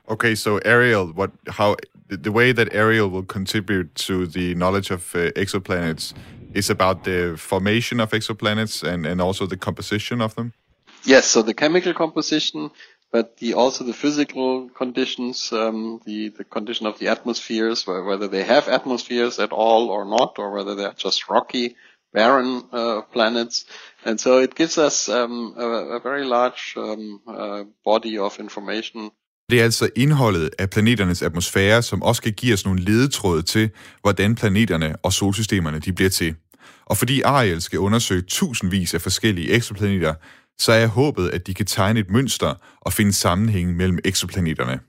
[0.09, 1.77] Okay, so Ariel, what, how,
[2.09, 6.13] the way that Ariel will contribute to the knowledge of uh, exoplanets
[6.53, 10.51] is about the formation of exoplanets and, and also the composition of them?
[11.05, 12.71] Yes, so the chemical composition,
[13.13, 18.43] but the, also the physical conditions, um, the, the condition of the atmospheres, whether they
[18.43, 21.75] have atmospheres at all or not, or whether they're just rocky,
[22.11, 23.65] barren uh, planets.
[24.03, 29.11] And so it gives us um, a, a, very large um, uh, body of information.
[29.49, 33.69] Det er altså indholdet af planeternes atmosfære, som også kan give os nogle ledetråde til,
[34.01, 36.35] hvordan planeterne og solsystemerne de bliver til.
[36.85, 40.13] Og fordi Ariel skal undersøge tusindvis af forskellige eksoplaneter,
[40.57, 44.79] så er håbet, at de kan tegne et mønster og finde sammenhæng mellem eksoplaneterne.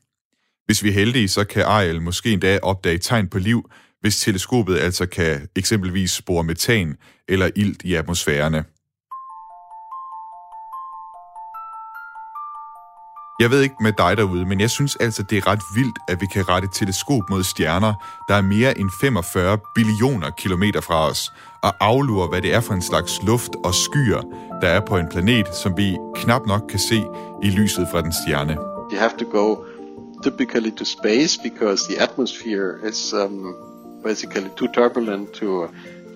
[0.66, 4.78] Hvis vi er heldige, så kan Ariel måske endda opdage tegn på liv, hvis teleskopet
[4.78, 6.96] altså kan eksempelvis spore metan
[7.28, 8.64] eller ilt i atmosfærerne.
[13.40, 16.20] Jeg ved ikke med dig derude, men jeg synes altså, det er ret vildt, at
[16.20, 17.94] vi kan rette teleskop mod stjerner,
[18.28, 21.32] der er mere end 45 billioner kilometer fra os,
[21.66, 24.22] og aflure, hvad det er for en slags luft og skyer,
[24.62, 26.98] der er på en planet, som vi knap nok kan se
[27.42, 28.54] i lyset fra den stjerne.
[28.92, 29.64] You have to go
[30.22, 33.54] typically to space because the atmosphere is um,
[34.04, 35.68] basically too turbulent to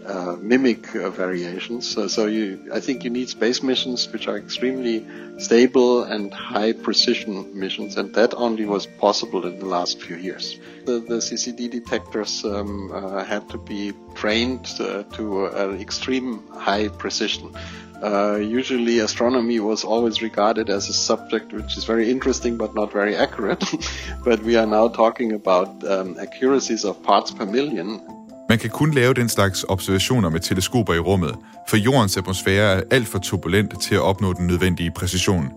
[0.08, 1.86] uh, mimic uh, variations.
[1.86, 5.06] So, so you, I think you need space missions which are extremely
[5.38, 10.58] stable and high precision missions, and that only was possible in the last few years.
[10.86, 15.46] The, the CCD detectors um, uh, had to be trained uh, to
[15.78, 17.54] extreme high precision.
[18.02, 22.92] Uh, usually astronomy was always regarded as a subject which is very interesting but not
[22.92, 23.64] very accurate.
[24.24, 28.17] but we are now talking about um, accuracies of parts per million.
[28.48, 31.34] Man kan kun lave den slags observationer med teleskoper i rummet,
[31.68, 35.52] for jordens atmosfære er alt for turbulent til at opnå den nødvendige præcision.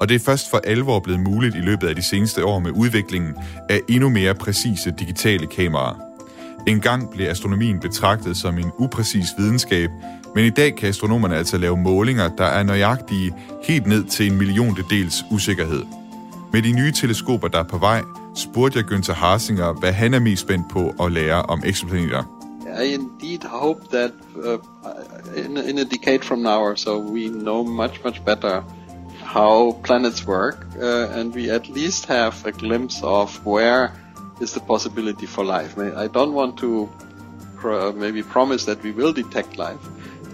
[0.00, 2.70] Og det er først for alvor blevet muligt i løbet af de seneste år med
[2.70, 3.34] udviklingen
[3.68, 5.94] af endnu mere præcise digitale kameraer.
[6.66, 9.90] En gang blev astronomien betragtet som en upræcis videnskab,
[10.34, 13.32] men i dag kan astronomerne altså lave målinger, der er nøjagtige
[13.64, 15.99] helt ned til en milliontedels usikkerhed.
[16.52, 18.02] Med de nye teleskoper, der er på vej,
[18.36, 22.22] spurgte jeg Günther Harsinger, hvad han er mest spændt på at lære om eksoplaneter.
[22.84, 27.64] I indeed hope that uh, in, in a decade from now or so, we know
[27.64, 28.62] much, much better
[29.24, 33.88] how planets work, uh, and we at least have a glimpse of where
[34.40, 35.78] is the possibility for life.
[36.04, 36.88] I don't want to
[37.60, 39.84] pro- maybe promise that we will detect life,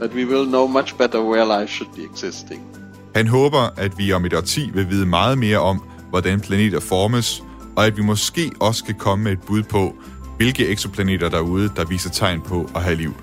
[0.01, 2.61] but we will know much better where life should be existing.
[3.15, 7.43] Han håber, at vi om et årti vil vide meget mere om, hvordan planeter formes,
[7.77, 9.95] og at vi måske også kan komme med et bud på,
[10.37, 13.15] hvilke eksoplaneter derude, der viser tegn på at have liv.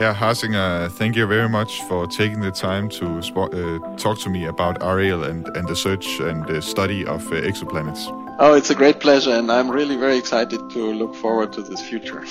[0.00, 4.48] Herr Harsinger, thank you very much for taking the time to uh, talk to me
[4.48, 8.10] about Ariel and, and the search and the study of uh, exoplanets.
[8.40, 11.80] Oh, it's a great pleasure, and I'm really very excited to look forward to this
[11.80, 12.24] future.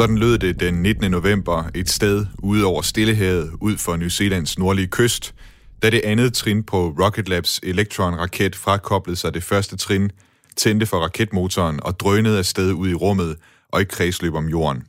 [0.00, 1.10] Sådan lød det den 19.
[1.10, 5.34] november et sted ude over Stillehavet ud for New Zealands nordlige kyst,
[5.82, 10.10] da det andet trin på Rocket Labs Electron-raket frakoblede sig det første trin,
[10.56, 13.36] tændte for raketmotoren og drønede afsted ud i rummet
[13.68, 14.82] og i kredsløb om jorden.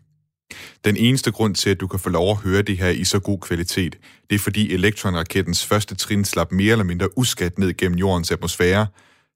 [0.86, 3.20] Den eneste grund til, at du kan få lov at høre det her i så
[3.20, 3.98] god kvalitet,
[4.30, 8.88] det er fordi elektronrakettens første trin slap mere eller mindre uskat ned gennem jordens atmosfære,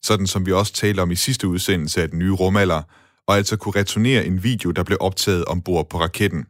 [0.04, 2.82] sådan som vi også talte om i sidste udsendelse af den nye rumalder,
[3.28, 6.46] og altså kunne returnere en video, der blev optaget ombord på raketten.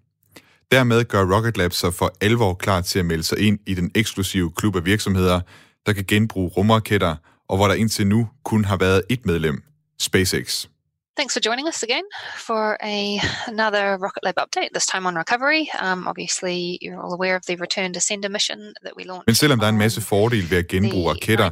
[0.72, 3.92] Dermed gør Rocket Lab sig for alvor klar til at melde sig ind i den
[3.96, 5.42] eksklusive klub af virksomheder,
[5.86, 7.16] der kan genbruge rumraketter,
[7.50, 9.64] og hvor der indtil nu kun har været et medlem,
[10.00, 10.68] SpaceX.
[11.18, 12.04] Thanks for joining us again
[12.38, 15.70] for a another Rocket Lab update, this time on recovery.
[15.80, 19.28] Um, obviously, you're all aware of the return to sender mission that we launched.
[19.28, 21.50] Men selvom der er en masse fordele ved at genbruge raketter,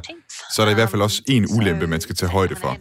[0.54, 2.76] så er der i hvert fald også en ulempe, man skal tage højde for.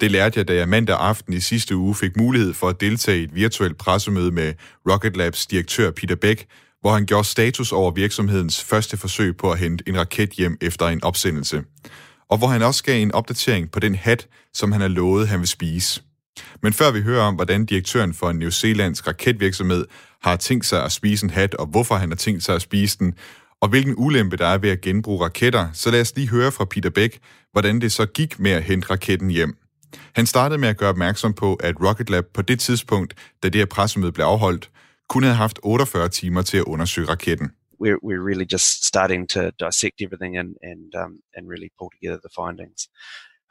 [0.00, 3.20] Det lærte jeg, da jeg mandag aften i sidste uge fik mulighed for at deltage
[3.20, 4.54] i et virtuelt pressemøde med
[4.90, 6.46] Rocket Labs direktør Peter Beck,
[6.80, 10.86] hvor han gjorde status over virksomhedens første forsøg på at hente en raket hjem efter
[10.86, 11.62] en opsendelse.
[12.30, 15.40] Og hvor han også gav en opdatering på den hat, som han har lovet, han
[15.40, 16.02] vil spise.
[16.62, 19.86] Men før vi hører om, hvordan direktøren for en New Zealands raketvirksomhed
[20.22, 22.98] har tænkt sig at spise en hat, og hvorfor han har tænkt sig at spise
[22.98, 23.14] den,
[23.60, 26.64] og hvilken ulempe der er ved at genbruge raketter, så lad os lige høre fra
[26.64, 27.18] Peter Beck,
[27.52, 29.56] hvordan det så gik med at hente raketten hjem.
[30.14, 33.60] Han startede med at gøre opmærksom på, at Rocket Lab på det tidspunkt, da det
[33.60, 34.70] her pressemøde blev afholdt,
[35.08, 37.50] kun havde haft 48 timer til at undersøge raketten.
[37.82, 42.20] We're, we're really just starting to dissect everything and, and, um, and really pull together
[42.26, 42.80] the findings.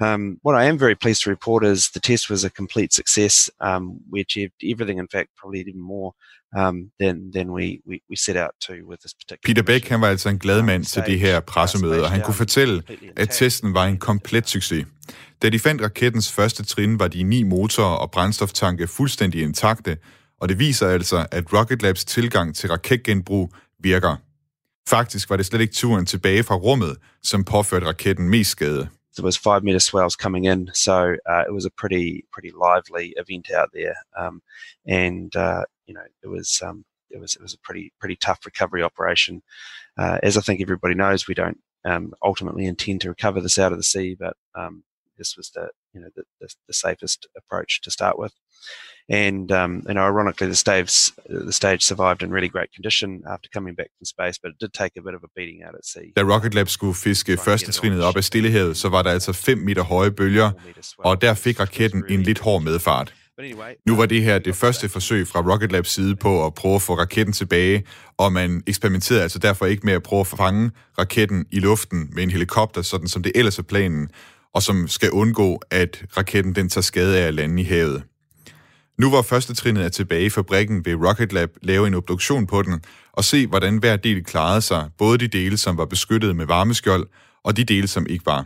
[0.03, 3.49] Um, what I am very pleased to report is the test was a complete success.
[3.61, 3.83] Um,
[4.13, 6.11] we achieved everything, in fact, probably even more
[6.55, 10.01] um, than, than we, we, we set out to with this particular Peter Beck han
[10.01, 12.83] var altså en glad mand til det her pressemøde, og han kunne fortælle,
[13.15, 14.85] at testen var en komplet succes.
[15.41, 19.97] Da de fandt rakettens første trin, var de ni motorer og brændstoftanke fuldstændig intakte,
[20.41, 24.15] og det viser altså, at Rocket Labs tilgang til raketgenbrug virker.
[24.89, 28.87] Faktisk var det slet ikke turen tilbage fra rummet, som påførte raketten mest skade.
[29.15, 33.13] There was five meter swells coming in, so uh, it was a pretty pretty lively
[33.17, 34.41] event out there, um,
[34.85, 38.45] and uh, you know it was um, it was it was a pretty pretty tough
[38.45, 39.41] recovery operation.
[39.97, 43.71] Uh, as I think everybody knows, we don't um, ultimately intend to recover this out
[43.71, 44.83] of the sea, but um,
[45.17, 48.33] this was the you know the, the, the, safest approach to start with.
[49.09, 50.93] And um, and ironically, the stage
[51.47, 54.73] the stage survived in really great condition after coming back from space, but it did
[54.73, 56.11] take a bit of a beating out at sea.
[56.15, 59.57] Da Rocket Lab skulle fiske første trinet op af Stillehavet, så var der altså 5
[59.57, 60.51] meter høje bølger,
[60.97, 63.13] og der fik raketten en lidt hård medfart.
[63.87, 66.81] Nu var det her det første forsøg fra Rocket Labs side på at prøve at
[66.81, 67.83] få raketten tilbage,
[68.17, 72.23] og man eksperimenterede altså derfor ikke med at prøve at fange raketten i luften med
[72.23, 74.09] en helikopter, sådan som det ellers er planen,
[74.53, 78.03] og som skal undgå, at raketten den tager skade af at lande i havet.
[78.97, 82.61] Nu hvor første trinet er tilbage i fabrikken, vil Rocket Lab lave en obduktion på
[82.61, 86.45] den og se, hvordan hver del klarede sig, både de dele, som var beskyttet med
[86.45, 87.07] varmeskjold,
[87.43, 88.45] og de dele, som ikke var.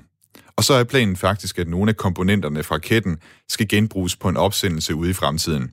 [0.56, 3.18] Og så er planen faktisk, at nogle af komponenterne fra raketten
[3.50, 5.72] skal genbruges på en opsendelse ude i fremtiden.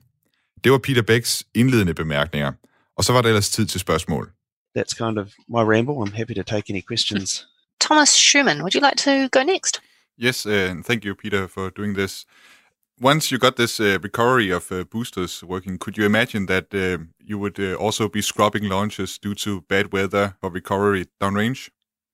[0.63, 2.51] Det var Peter Becks indledende bemærkninger,
[2.97, 4.31] og så var der ellers tid til spørgsmål.
[4.77, 5.95] That's kind of my ramble.
[5.95, 7.47] I'm happy to take any questions.
[7.81, 9.81] Thomas Schumann, would you like to go next?
[10.17, 12.25] Yes, uh, thank you, Peter, for doing this.
[13.01, 16.97] once you got this uh, recovery of uh, boosters working, could you imagine that uh,
[17.19, 21.69] you would uh, also be scrubbing launches due to bad weather for recovery downrange?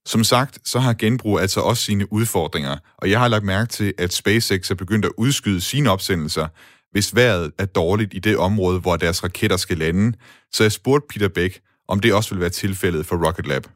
[0.05, 3.93] Som sagt, så har genbrug altså også sine udfordringer, og jeg har lagt mærke til,
[3.97, 6.47] at SpaceX er begyndt at udskyde sine opsendelser,
[6.91, 10.17] hvis vejret er dårligt i det område, hvor deres raketter skal lande.
[10.51, 13.67] Så jeg spurgte Peter Beck, om det også vil være tilfældet for Rocket Lab.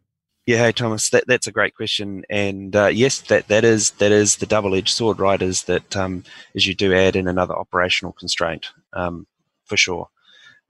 [0.46, 4.12] Yeah, hey Thomas, that, that's a great question, and uh, yes, that that is that
[4.12, 5.42] is the double-edged sword, right?
[5.42, 6.24] Is that um,
[6.54, 9.26] is you do add in another operational constraint um,
[9.66, 10.10] for sure,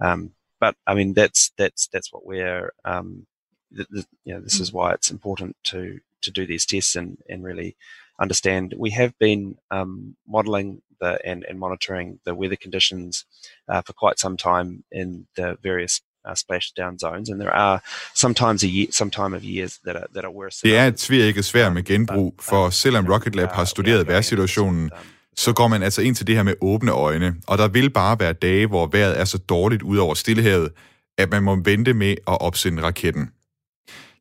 [0.02, 3.28] um, but I mean that's that's that's what we're um,
[3.76, 7.18] th- th- you know this is why it's important to to do these tests and
[7.30, 7.78] and really
[8.20, 8.76] understand.
[8.78, 13.26] We have been um, modelling the and, and monitoring the weather conditions
[13.70, 17.80] uh, for quite some time in the various uh, splashdown zones, and there are
[18.16, 20.60] sometimes a year, some time of years that are, that are worse.
[20.64, 24.92] Det er et tvækket svært med genbrug, for selvom Rocket Lab har studeret vejrsituationen,
[25.38, 28.20] så går man altså ind til det her med åbne øjne, og der vil bare
[28.20, 30.70] være dage, hvor vejret er så dårligt ud over Stillehavet,
[31.18, 33.30] at man må vente med at opsende raketten.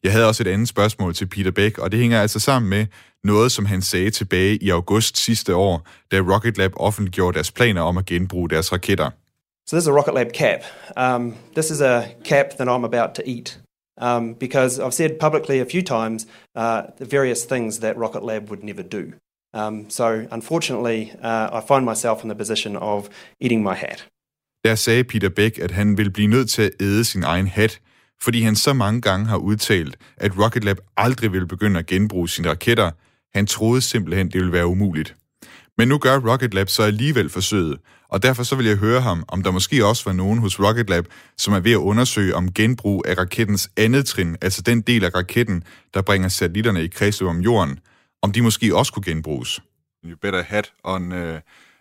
[0.03, 2.87] Jeg havde også et andet spørgsmål til Peter Beck, og det hænger altså sammen med
[3.25, 7.83] noget, som han sagde tilbage i august sidste år, da Rocket Lab offentliggjorde deres planer
[7.83, 9.11] om at genbruge deres raketter.
[9.67, 10.63] So this is a Rocket Lab cap.
[10.95, 13.59] Um, this is a cap that I'm about to eat.
[13.97, 18.51] Um, because I've said publicly a few times uh, the various things that Rocket Lab
[18.51, 19.13] would never do.
[19.55, 23.09] Um, so unfortunately, uh, I find myself in the position of
[23.41, 24.09] eating my hat.
[24.65, 27.81] Der sagde Peter Beck, at han vil blive nødt til at æde sin egen hat,
[28.23, 32.29] fordi han så mange gange har udtalt, at Rocket Lab aldrig ville begynde at genbruge
[32.29, 32.91] sine raketter.
[33.35, 35.17] Han troede simpelthen, det ville være umuligt.
[35.79, 37.79] Men nu gør Rocket Lab så alligevel forsøget,
[38.09, 40.91] og derfor så vil jeg høre ham, om der måske også var nogen hos Rocket
[40.91, 45.05] Lab, som er ved at undersøge om genbrug af rakettens andet trin, altså den del
[45.05, 47.79] af raketten, der bringer satellitterne i kredsløb om jorden,
[48.23, 49.61] om de måske også kunne genbruges.
[50.05, 51.41] You better hat on uh,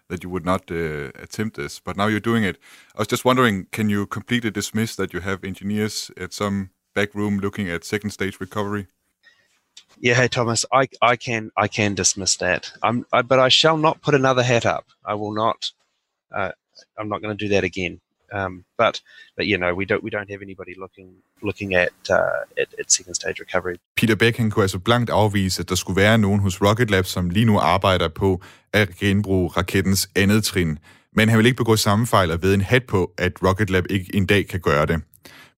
[0.10, 2.56] that you would not uh, attempt this, but now you're doing it.
[2.96, 7.16] I was just wondering, can you completely dismiss that you have engineers at some back
[7.16, 8.86] room looking at second stage recovery?
[10.02, 12.72] Yeah, hey Thomas, I, I can I can dismiss that.
[12.82, 14.86] I'm, I, but I shall not put another hat up.
[15.06, 15.72] I will not.
[16.38, 16.52] Uh,
[16.98, 18.00] I'm not going to do that again.
[18.34, 19.02] Um, but
[19.38, 21.10] but you know we don't we don't have anybody looking
[21.44, 23.76] looking at, uh, at at second stage recovery.
[23.96, 27.06] Peter Beck han kunne altså blankt afvise, at der skulle være nogen hos Rocket Lab,
[27.06, 28.42] som lige nu arbejder på
[28.74, 30.80] at genbruge rakettens andet trin.
[31.16, 33.86] Men han vil ikke begå samme fejl og ved en hat på, at Rocket Lab
[33.90, 35.02] ikke en dag kan gøre det.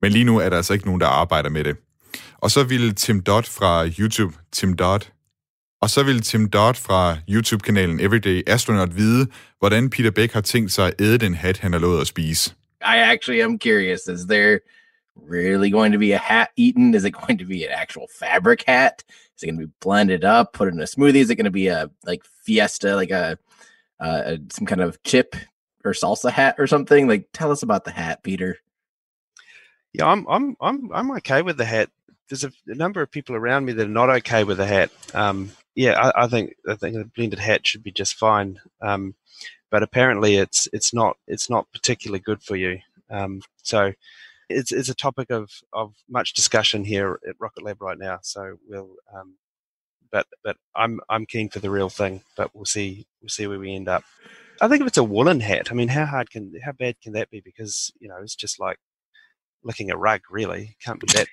[0.01, 1.77] Men lige nu er der altså ikke nogen, der arbejder med det.
[2.37, 5.01] Og så ville Tim Dodd fra YouTube, Tim Dodd,
[5.85, 9.27] og så ville Tim Dodd fra YouTube-kanalen Everyday Astronaut vide,
[9.59, 12.55] hvordan Peter Beck har tænkt sig at æde den hat, han har lovet at spise.
[12.81, 14.07] I actually am curious.
[14.07, 14.59] Is there
[15.31, 16.95] really going to be a hat eaten?
[16.95, 19.03] Is it going to be an actual fabric hat?
[19.07, 21.21] Is it going to be blended up, put in a smoothie?
[21.21, 23.37] Is it going to be a like fiesta, like a,
[23.99, 25.35] uh, some kind of chip
[25.83, 27.07] or salsa hat or something?
[27.07, 28.57] Like, tell us about the hat, Peter.
[29.93, 31.89] Yeah, I'm I'm I'm I'm okay with the hat.
[32.27, 34.89] There's a, a number of people around me that are not okay with the hat.
[35.13, 38.59] Um, yeah, I, I, think I think a blended hat should be just fine.
[38.81, 39.15] Um,
[39.69, 42.79] but apparently, it's it's not it's not particularly good for you.
[43.09, 43.93] Um, so
[44.49, 48.19] it's it's a topic of of much discussion here at Rocket Lab right now.
[48.21, 48.95] So we'll.
[49.13, 49.35] Um,
[50.11, 52.21] but but I'm I'm keen for the real thing.
[52.37, 54.03] But we'll see we'll see where we end up.
[54.61, 57.13] I think if it's a woolen hat, I mean, how hard can how bad can
[57.13, 57.41] that be?
[57.41, 58.77] Because you know, it's just like
[59.63, 60.21] licking a rug.
[60.31, 61.27] Really, can't be that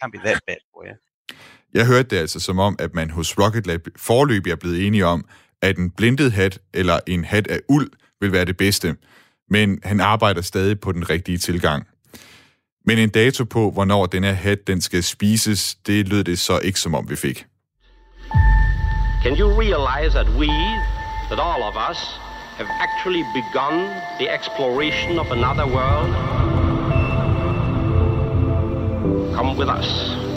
[0.00, 0.94] can't be that bad for you.
[1.74, 5.06] Jeg hørte det altså som om, at man hos Rocket Lab forløbig er blevet enige
[5.06, 5.24] om,
[5.62, 7.90] at en blindet hat eller en hat af uld
[8.20, 8.96] vil være det bedste.
[9.50, 11.86] Men han arbejder stadig på den rigtige tilgang.
[12.86, 16.58] Men en dato på, hvornår den her hat den skal spises, det lød det så
[16.58, 17.46] ikke som om vi fik.
[19.22, 20.50] Can you realize that we,
[21.30, 21.98] that all of us,
[22.56, 23.74] have actually begun
[24.20, 26.08] the exploration of another world?
[29.34, 30.27] Come with us.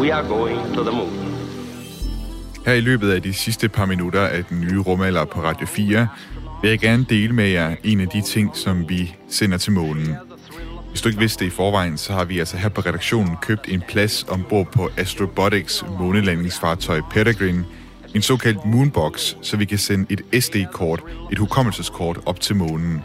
[0.00, 1.36] We are going to the moon.
[2.66, 6.08] Her i løbet af de sidste par minutter af den nye rumalder på Radio 4,
[6.62, 10.16] vil jeg gerne dele med jer en af de ting, som vi sender til månen.
[10.90, 13.68] Hvis du ikke vidste det i forvejen, så har vi altså her på redaktionen købt
[13.68, 17.64] en plads ombord på Astrobotics månelandingsfartøj Peregrine,
[18.14, 23.02] en såkaldt moonbox, så vi kan sende et SD-kort, et hukommelseskort, op til månen.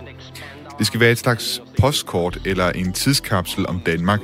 [0.79, 4.19] Det skal være et slags postkort eller en tidskapsel om Danmark,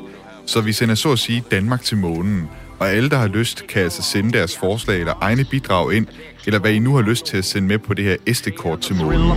[0.48, 3.82] så vi sender så at sige Danmark til månen, og alle, der har lyst, kan
[3.82, 6.08] altså sende deres forslag eller egne bidrag ind,
[6.46, 8.96] eller hvad I nu har lyst til at sende med på det her SD-kort til
[8.96, 9.32] månen.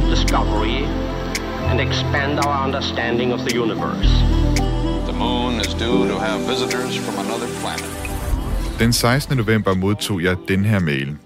[1.70, 4.10] and expand our understanding of the universe.
[5.08, 7.86] The moon is due to have visitors from another planet.
[8.78, 9.36] Den 16.
[9.36, 11.16] november modtog jeg den her mail.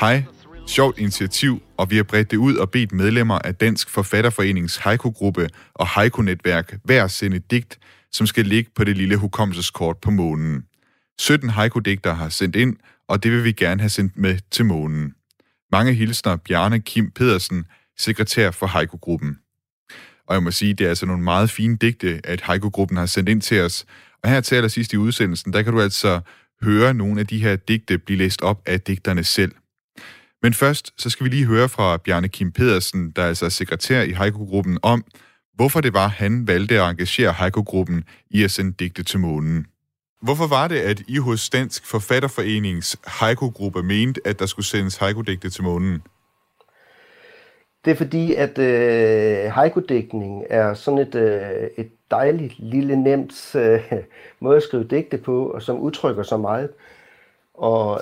[0.00, 0.22] Hej,
[0.66, 5.48] sjovt initiativ, og vi har bredt det ud og bedt medlemmer af Dansk Forfatterforenings haiku-gruppe
[5.74, 7.78] og haiku-netværk hver sende digt,
[8.14, 10.64] som skal ligge på det lille hukommelseskort på månen.
[11.18, 12.76] 17 haiku-digter har sendt ind,
[13.08, 15.14] og det vil vi gerne have sendt med til månen.
[15.72, 17.64] Mange hilsner Bjarne Kim Pedersen,
[17.98, 19.38] sekretær for haiku-gruppen.
[20.26, 23.28] Og jeg må sige, det er altså nogle meget fine digte, at haiku-gruppen har sendt
[23.28, 23.86] ind til os.
[24.22, 26.20] Og her til allersidst i udsendelsen, der kan du altså
[26.62, 29.52] høre nogle af de her digte blive læst op af digterne selv.
[30.42, 33.58] Men først, så skal vi lige høre fra Bjarne Kim Pedersen, der altså er altså
[33.58, 35.04] sekretær i haiku-gruppen, om
[35.56, 39.66] hvorfor det var, han valgte at engagere Heiko-gruppen i at sende digte til månen.
[40.22, 45.50] Hvorfor var det, at I hos Dansk Forfatterforenings Heiko-gruppe mente, at der skulle sendes Heiko-digte
[45.50, 46.02] til månen?
[47.84, 49.80] Det er fordi, at øh, haiku
[50.50, 53.92] er sådan et, øh, et dejligt, lille, nemt øh,
[54.40, 56.70] måde at skrive digte på, og som udtrykker så meget.
[57.54, 58.00] Og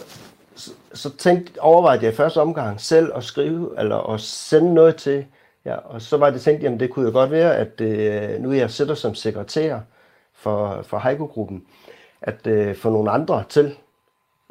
[0.54, 4.96] så, så tænkte, overvejede jeg i første omgang selv at skrive, eller at sende noget
[4.96, 5.26] til,
[5.64, 8.52] ja, og så var det tænkt, jamen det kunne jo godt være, at øh, nu
[8.52, 9.78] jeg sætter som sekretær
[10.34, 11.62] for, for haiku-gruppen,
[12.22, 13.74] at øh, få nogle andre til,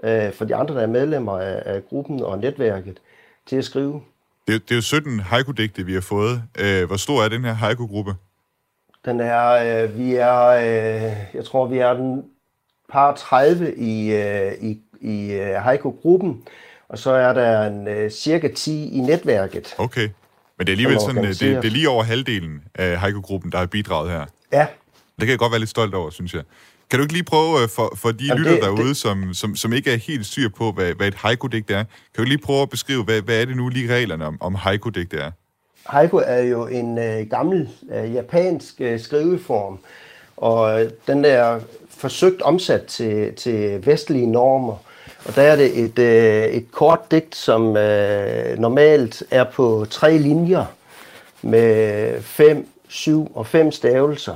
[0.04, 2.98] øh, for de andre, der er medlemmer af, af gruppen og netværket,
[3.46, 4.02] til at skrive.
[4.48, 6.44] Det, er- det er jo 17 haiku-digte, vi har fået.
[6.60, 8.16] Øh, hvor stor er den her haiku-gruppe?
[9.06, 9.50] Den er,
[9.84, 12.26] øh, vi er, øh, jeg tror, vi er den
[12.92, 16.44] par 30 i, øh, i, i øh, haiku-gruppen,
[16.90, 19.76] og så er der en øh, cirka 10 i netværket.
[19.78, 20.10] Okay.
[20.62, 23.58] Men det er alligevel sådan, øh, det, det er lige over halvdelen af haiku-gruppen, der
[23.58, 24.26] har bidraget her.
[24.54, 24.60] Ja.
[25.20, 26.42] Det kan jeg godt være lidt stolt over, synes jeg.
[26.90, 29.34] Kan du ikke lige prøve, øh, for, for de Jamen, lytter det- derude, det- som,
[29.34, 32.38] som, som ikke er helt styr på, hvad, hvad et haiku-digt er, kan du lige
[32.38, 35.32] prøve at beskrive, hvad, hvad er det nu lige reglerne om, om haiku-digt er?
[35.86, 39.80] Haiku er jo en øh, gammel øh, japansk øh, skriveform,
[40.38, 41.60] og øh, den er
[41.98, 44.76] forsøgt omsat til, til vestlige normer.
[45.26, 50.18] Og der er det et, øh, et kort digt, som øh, normalt er på tre
[50.18, 50.66] linjer
[51.42, 54.36] med fem, syv og fem stavelser.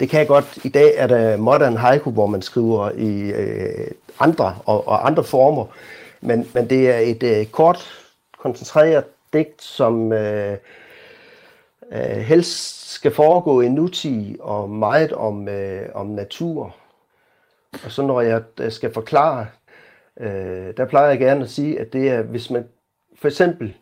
[0.00, 0.58] Det kan godt.
[0.64, 3.90] I dag er der modern haiku, hvor man skriver i øh,
[4.20, 5.66] andre og, og andre former.
[6.20, 10.56] Men, men det er et øh, kort, koncentreret digt, som øh,
[11.92, 16.74] øh, helst skal foregå i nutid og meget om, øh, om natur.
[17.84, 19.46] Og så når jeg øh, skal forklare,
[20.22, 22.64] øh, der plejer jeg gerne at sige, at det er, hvis man
[23.14, 23.76] for eksempel,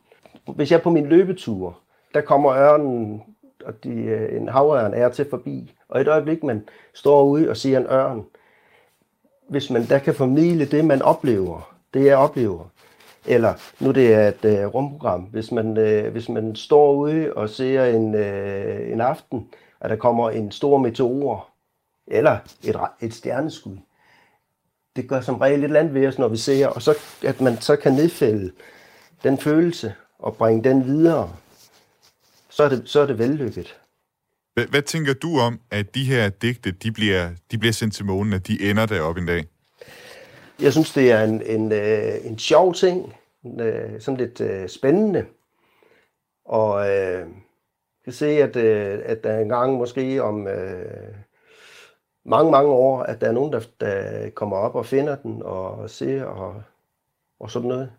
[0.56, 1.78] hvis jeg er på min løbetur,
[2.14, 3.22] der kommer ørnen,
[3.64, 7.56] og de, øh, en havørn er til forbi, og et øjeblik, man står ude og
[7.56, 8.24] siger en ørn,
[9.48, 12.64] hvis man der kan formidle det, man oplever, det jeg oplever,
[13.26, 17.48] eller nu det er et øh, rumprogram, hvis man, øh, hvis man står ude og
[17.48, 19.48] ser en, øh, en aften,
[19.80, 21.48] at der kommer en stor meteor,
[22.06, 23.76] eller et, et stjerneskud,
[24.96, 27.40] det gør som regel et eller andet ved os, når vi ser, og så, at
[27.40, 28.52] man så kan nedfælde
[29.22, 31.36] den følelse og bringe den videre,
[32.50, 33.80] så er det, så er det vellykket.
[34.54, 38.04] Hvad, hvad tænker du om, at de her digte, de bliver, de bliver sendt til
[38.04, 39.44] månen, at de ender deroppe en dag?
[40.60, 43.14] Jeg synes, det er en, en, øh, en sjov ting,
[43.44, 45.26] en, øh, sådan lidt øh, spændende.
[46.44, 47.26] Og øh,
[48.04, 51.14] kan se, at, øh, at der engang måske om øh,
[52.24, 55.90] mange, mange år, at der er nogen, der, der kommer op og finder den og
[55.90, 56.62] ser og,
[57.40, 57.92] og sådan noget.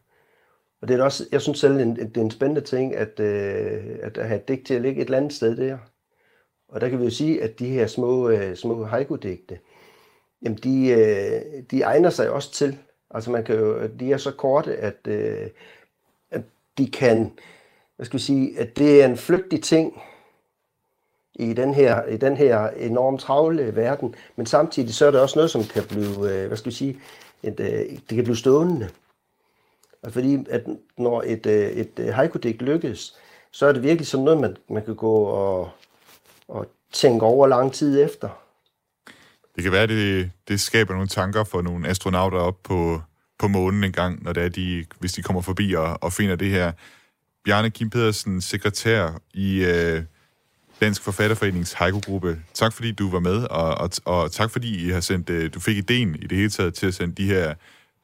[0.81, 3.99] Og det er også, jeg synes selv, en- det er en spændende ting, at, øh,
[4.01, 5.77] at have et digt til at ligge et eller andet sted der.
[6.69, 9.59] Og der kan vi jo sige, at de her små, øh, små haiku-digte,
[10.41, 12.77] jamen de, øh, de egner sig også til.
[13.11, 15.49] Altså man kan jo, de er så korte, at, øh,
[16.31, 16.41] at
[16.77, 17.31] de kan,
[17.95, 20.01] hvad skal vi sige, at det er en flygtig ting
[21.35, 25.39] i den her, i den her enormt travle verden, men samtidig så er det også
[25.39, 26.99] noget, som kan blive, øh, hvad skal vi sige,
[27.43, 27.67] et, øh,
[28.09, 28.89] det kan blive stående.
[30.03, 30.61] Og fordi at
[30.97, 33.15] når et, øh, et haiku-digt lykkes,
[33.51, 35.69] så er det virkelig sådan noget, man, man kan gå og,
[36.47, 38.29] og tænke over lang tid efter.
[39.55, 43.01] Det kan være, det, det skaber nogle tanker for nogle astronauter op på,
[43.39, 46.35] på månen en gang, når det er de, hvis de kommer forbi og, og finder
[46.35, 46.71] det her.
[47.45, 50.03] Bjarne Kim Pedersen, sekretær i øh,
[50.81, 52.39] Dansk Forfatterforenings Haiku-gruppe.
[52.53, 55.59] Tak fordi du var med, og, og, og tak fordi I har sendt, øh, du
[55.59, 57.53] fik ideen i det hele taget til at sende de her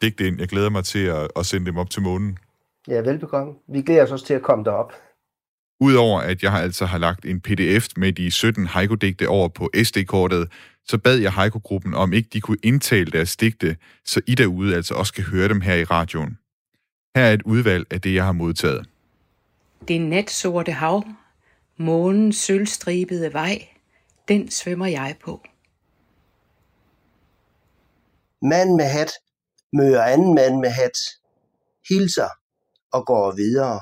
[0.01, 0.39] digte ind.
[0.39, 2.37] Jeg glæder mig til at, at sende dem op til månen.
[2.87, 3.53] Ja, velbekomme.
[3.67, 4.93] Vi glæder os også til at komme derop.
[5.79, 10.51] Udover at jeg altså har lagt en pdf med de 17 haiku-digte over på SD-kortet,
[10.87, 14.93] så bad jeg haiku-gruppen om ikke de kunne indtale deres digte, så I derude altså
[14.93, 16.37] også kan høre dem her i radioen.
[17.15, 18.85] Her er et udvalg af det, jeg har modtaget.
[19.87, 21.03] Det natsorte hav,
[21.77, 23.67] månens sølvstribede vej,
[24.27, 25.45] den svømmer jeg på.
[28.41, 29.11] Mand med hat
[29.73, 30.97] møder anden mand med hat,
[31.89, 32.29] hilser
[32.91, 33.79] og går videre.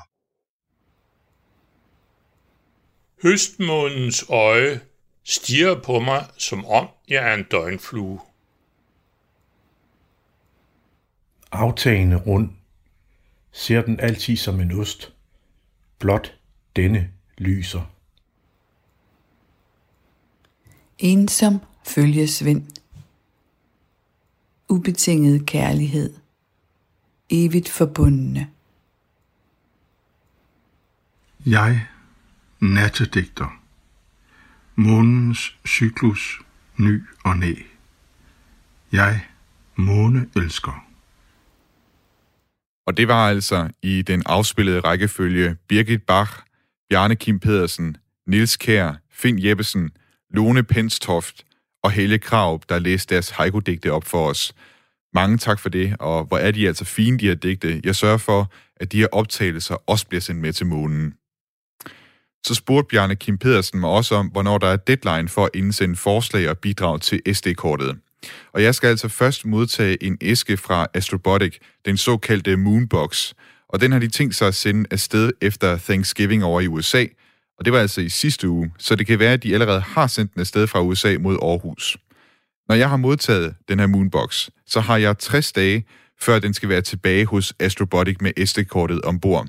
[3.22, 4.80] Høstmånens øje
[5.24, 8.20] stiger på mig, som om jeg er en døgnflue.
[11.52, 12.50] aftagende rund,
[13.52, 15.14] ser den altid som en ost,
[15.98, 16.38] blot
[16.76, 17.82] denne lyser.
[20.98, 22.66] Ensom følgesvend.
[24.68, 26.14] Ubetinget kærlighed.
[27.30, 28.50] Evigt forbundne.
[31.46, 31.86] Jeg,
[32.60, 33.62] nattedigter.
[34.74, 36.40] Månens cyklus,
[36.76, 37.54] ny og næ.
[38.92, 39.26] Jeg,
[39.76, 40.86] måne elsker.
[42.86, 46.32] Og det var altså i den afspillede rækkefølge Birgit Bach,
[46.90, 49.90] Bjarne Kim Pedersen, Nils Kær, Finn Jeppesen,
[50.30, 51.44] Lone Penstoft
[51.82, 54.54] og Helge Krav, der læste deres haiku-digte op for os.
[55.14, 57.80] Mange tak for det, og hvor er de altså fine, de her digte.
[57.84, 61.14] Jeg sørger for, at de her optagelser også bliver sendt med til månen.
[62.46, 65.96] Så spurgte Bjarne Kim Pedersen mig også om, hvornår der er deadline for at indsende
[65.96, 67.98] forslag og bidrag til SD-kortet.
[68.52, 73.32] Og jeg skal altså først modtage en æske fra Astrobotic, den såkaldte Moonbox.
[73.76, 77.04] Og den har de tænkt sig at sende afsted efter Thanksgiving over i USA.
[77.58, 80.06] Og det var altså i sidste uge, så det kan være, at de allerede har
[80.06, 81.96] sendt den afsted fra USA mod Aarhus.
[82.68, 85.84] Når jeg har modtaget den her Moonbox, så har jeg 60 dage,
[86.20, 89.46] før den skal være tilbage hos Astrobotic med SD-kortet ombord.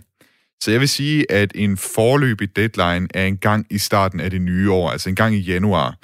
[0.62, 4.42] Så jeg vil sige, at en forløbig deadline er en gang i starten af det
[4.42, 5.96] nye år, altså en gang i januar.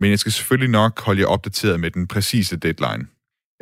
[0.00, 3.06] Men jeg skal selvfølgelig nok holde jer opdateret med den præcise deadline.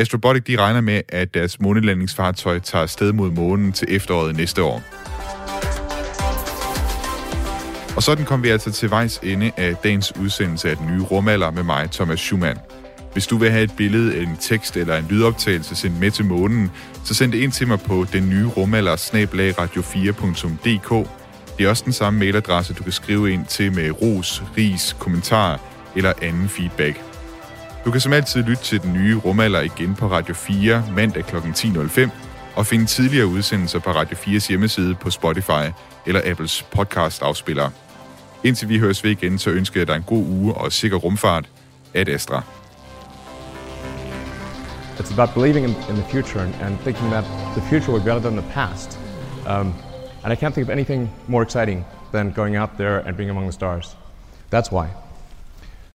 [0.00, 4.82] Astrobotic de regner med, at deres månelandingsfartøj tager sted mod månen til efteråret næste år.
[7.96, 11.50] Og sådan kom vi altså til vejs ende af dagens udsendelse af den nye rumalder
[11.50, 12.58] med mig, Thomas Schumann.
[13.12, 16.70] Hvis du vil have et billede, en tekst eller en lydoptagelse sendt med til månen,
[17.04, 18.96] så send det ind til mig på den nye rumalder
[19.52, 21.08] radio4.dk.
[21.58, 25.60] Det er også den samme mailadresse, du kan skrive ind til med ros, ris, kommentar
[25.96, 27.07] eller anden feedback.
[27.88, 31.36] Du kan som altid lytte til den nye rumalder igen på Radio 4 mandag kl.
[31.36, 32.10] 10.05
[32.56, 35.64] og finde tidligere udsendelser på Radio 4's hjemmeside på Spotify
[36.06, 37.70] eller Apples podcast-afspiller.
[38.44, 41.48] Indtil vi høres ved igen, så ønsker jeg dig en god uge og sikker rumfart.
[41.94, 42.42] Ad Astra.
[44.98, 47.24] It's about believing in, in the future and, and, thinking that
[47.56, 48.98] the future will be better than the past.
[49.46, 49.74] Um,
[50.24, 53.46] and I can't think of anything more exciting than going out there and being among
[53.46, 53.96] the stars.
[54.50, 55.07] That's why.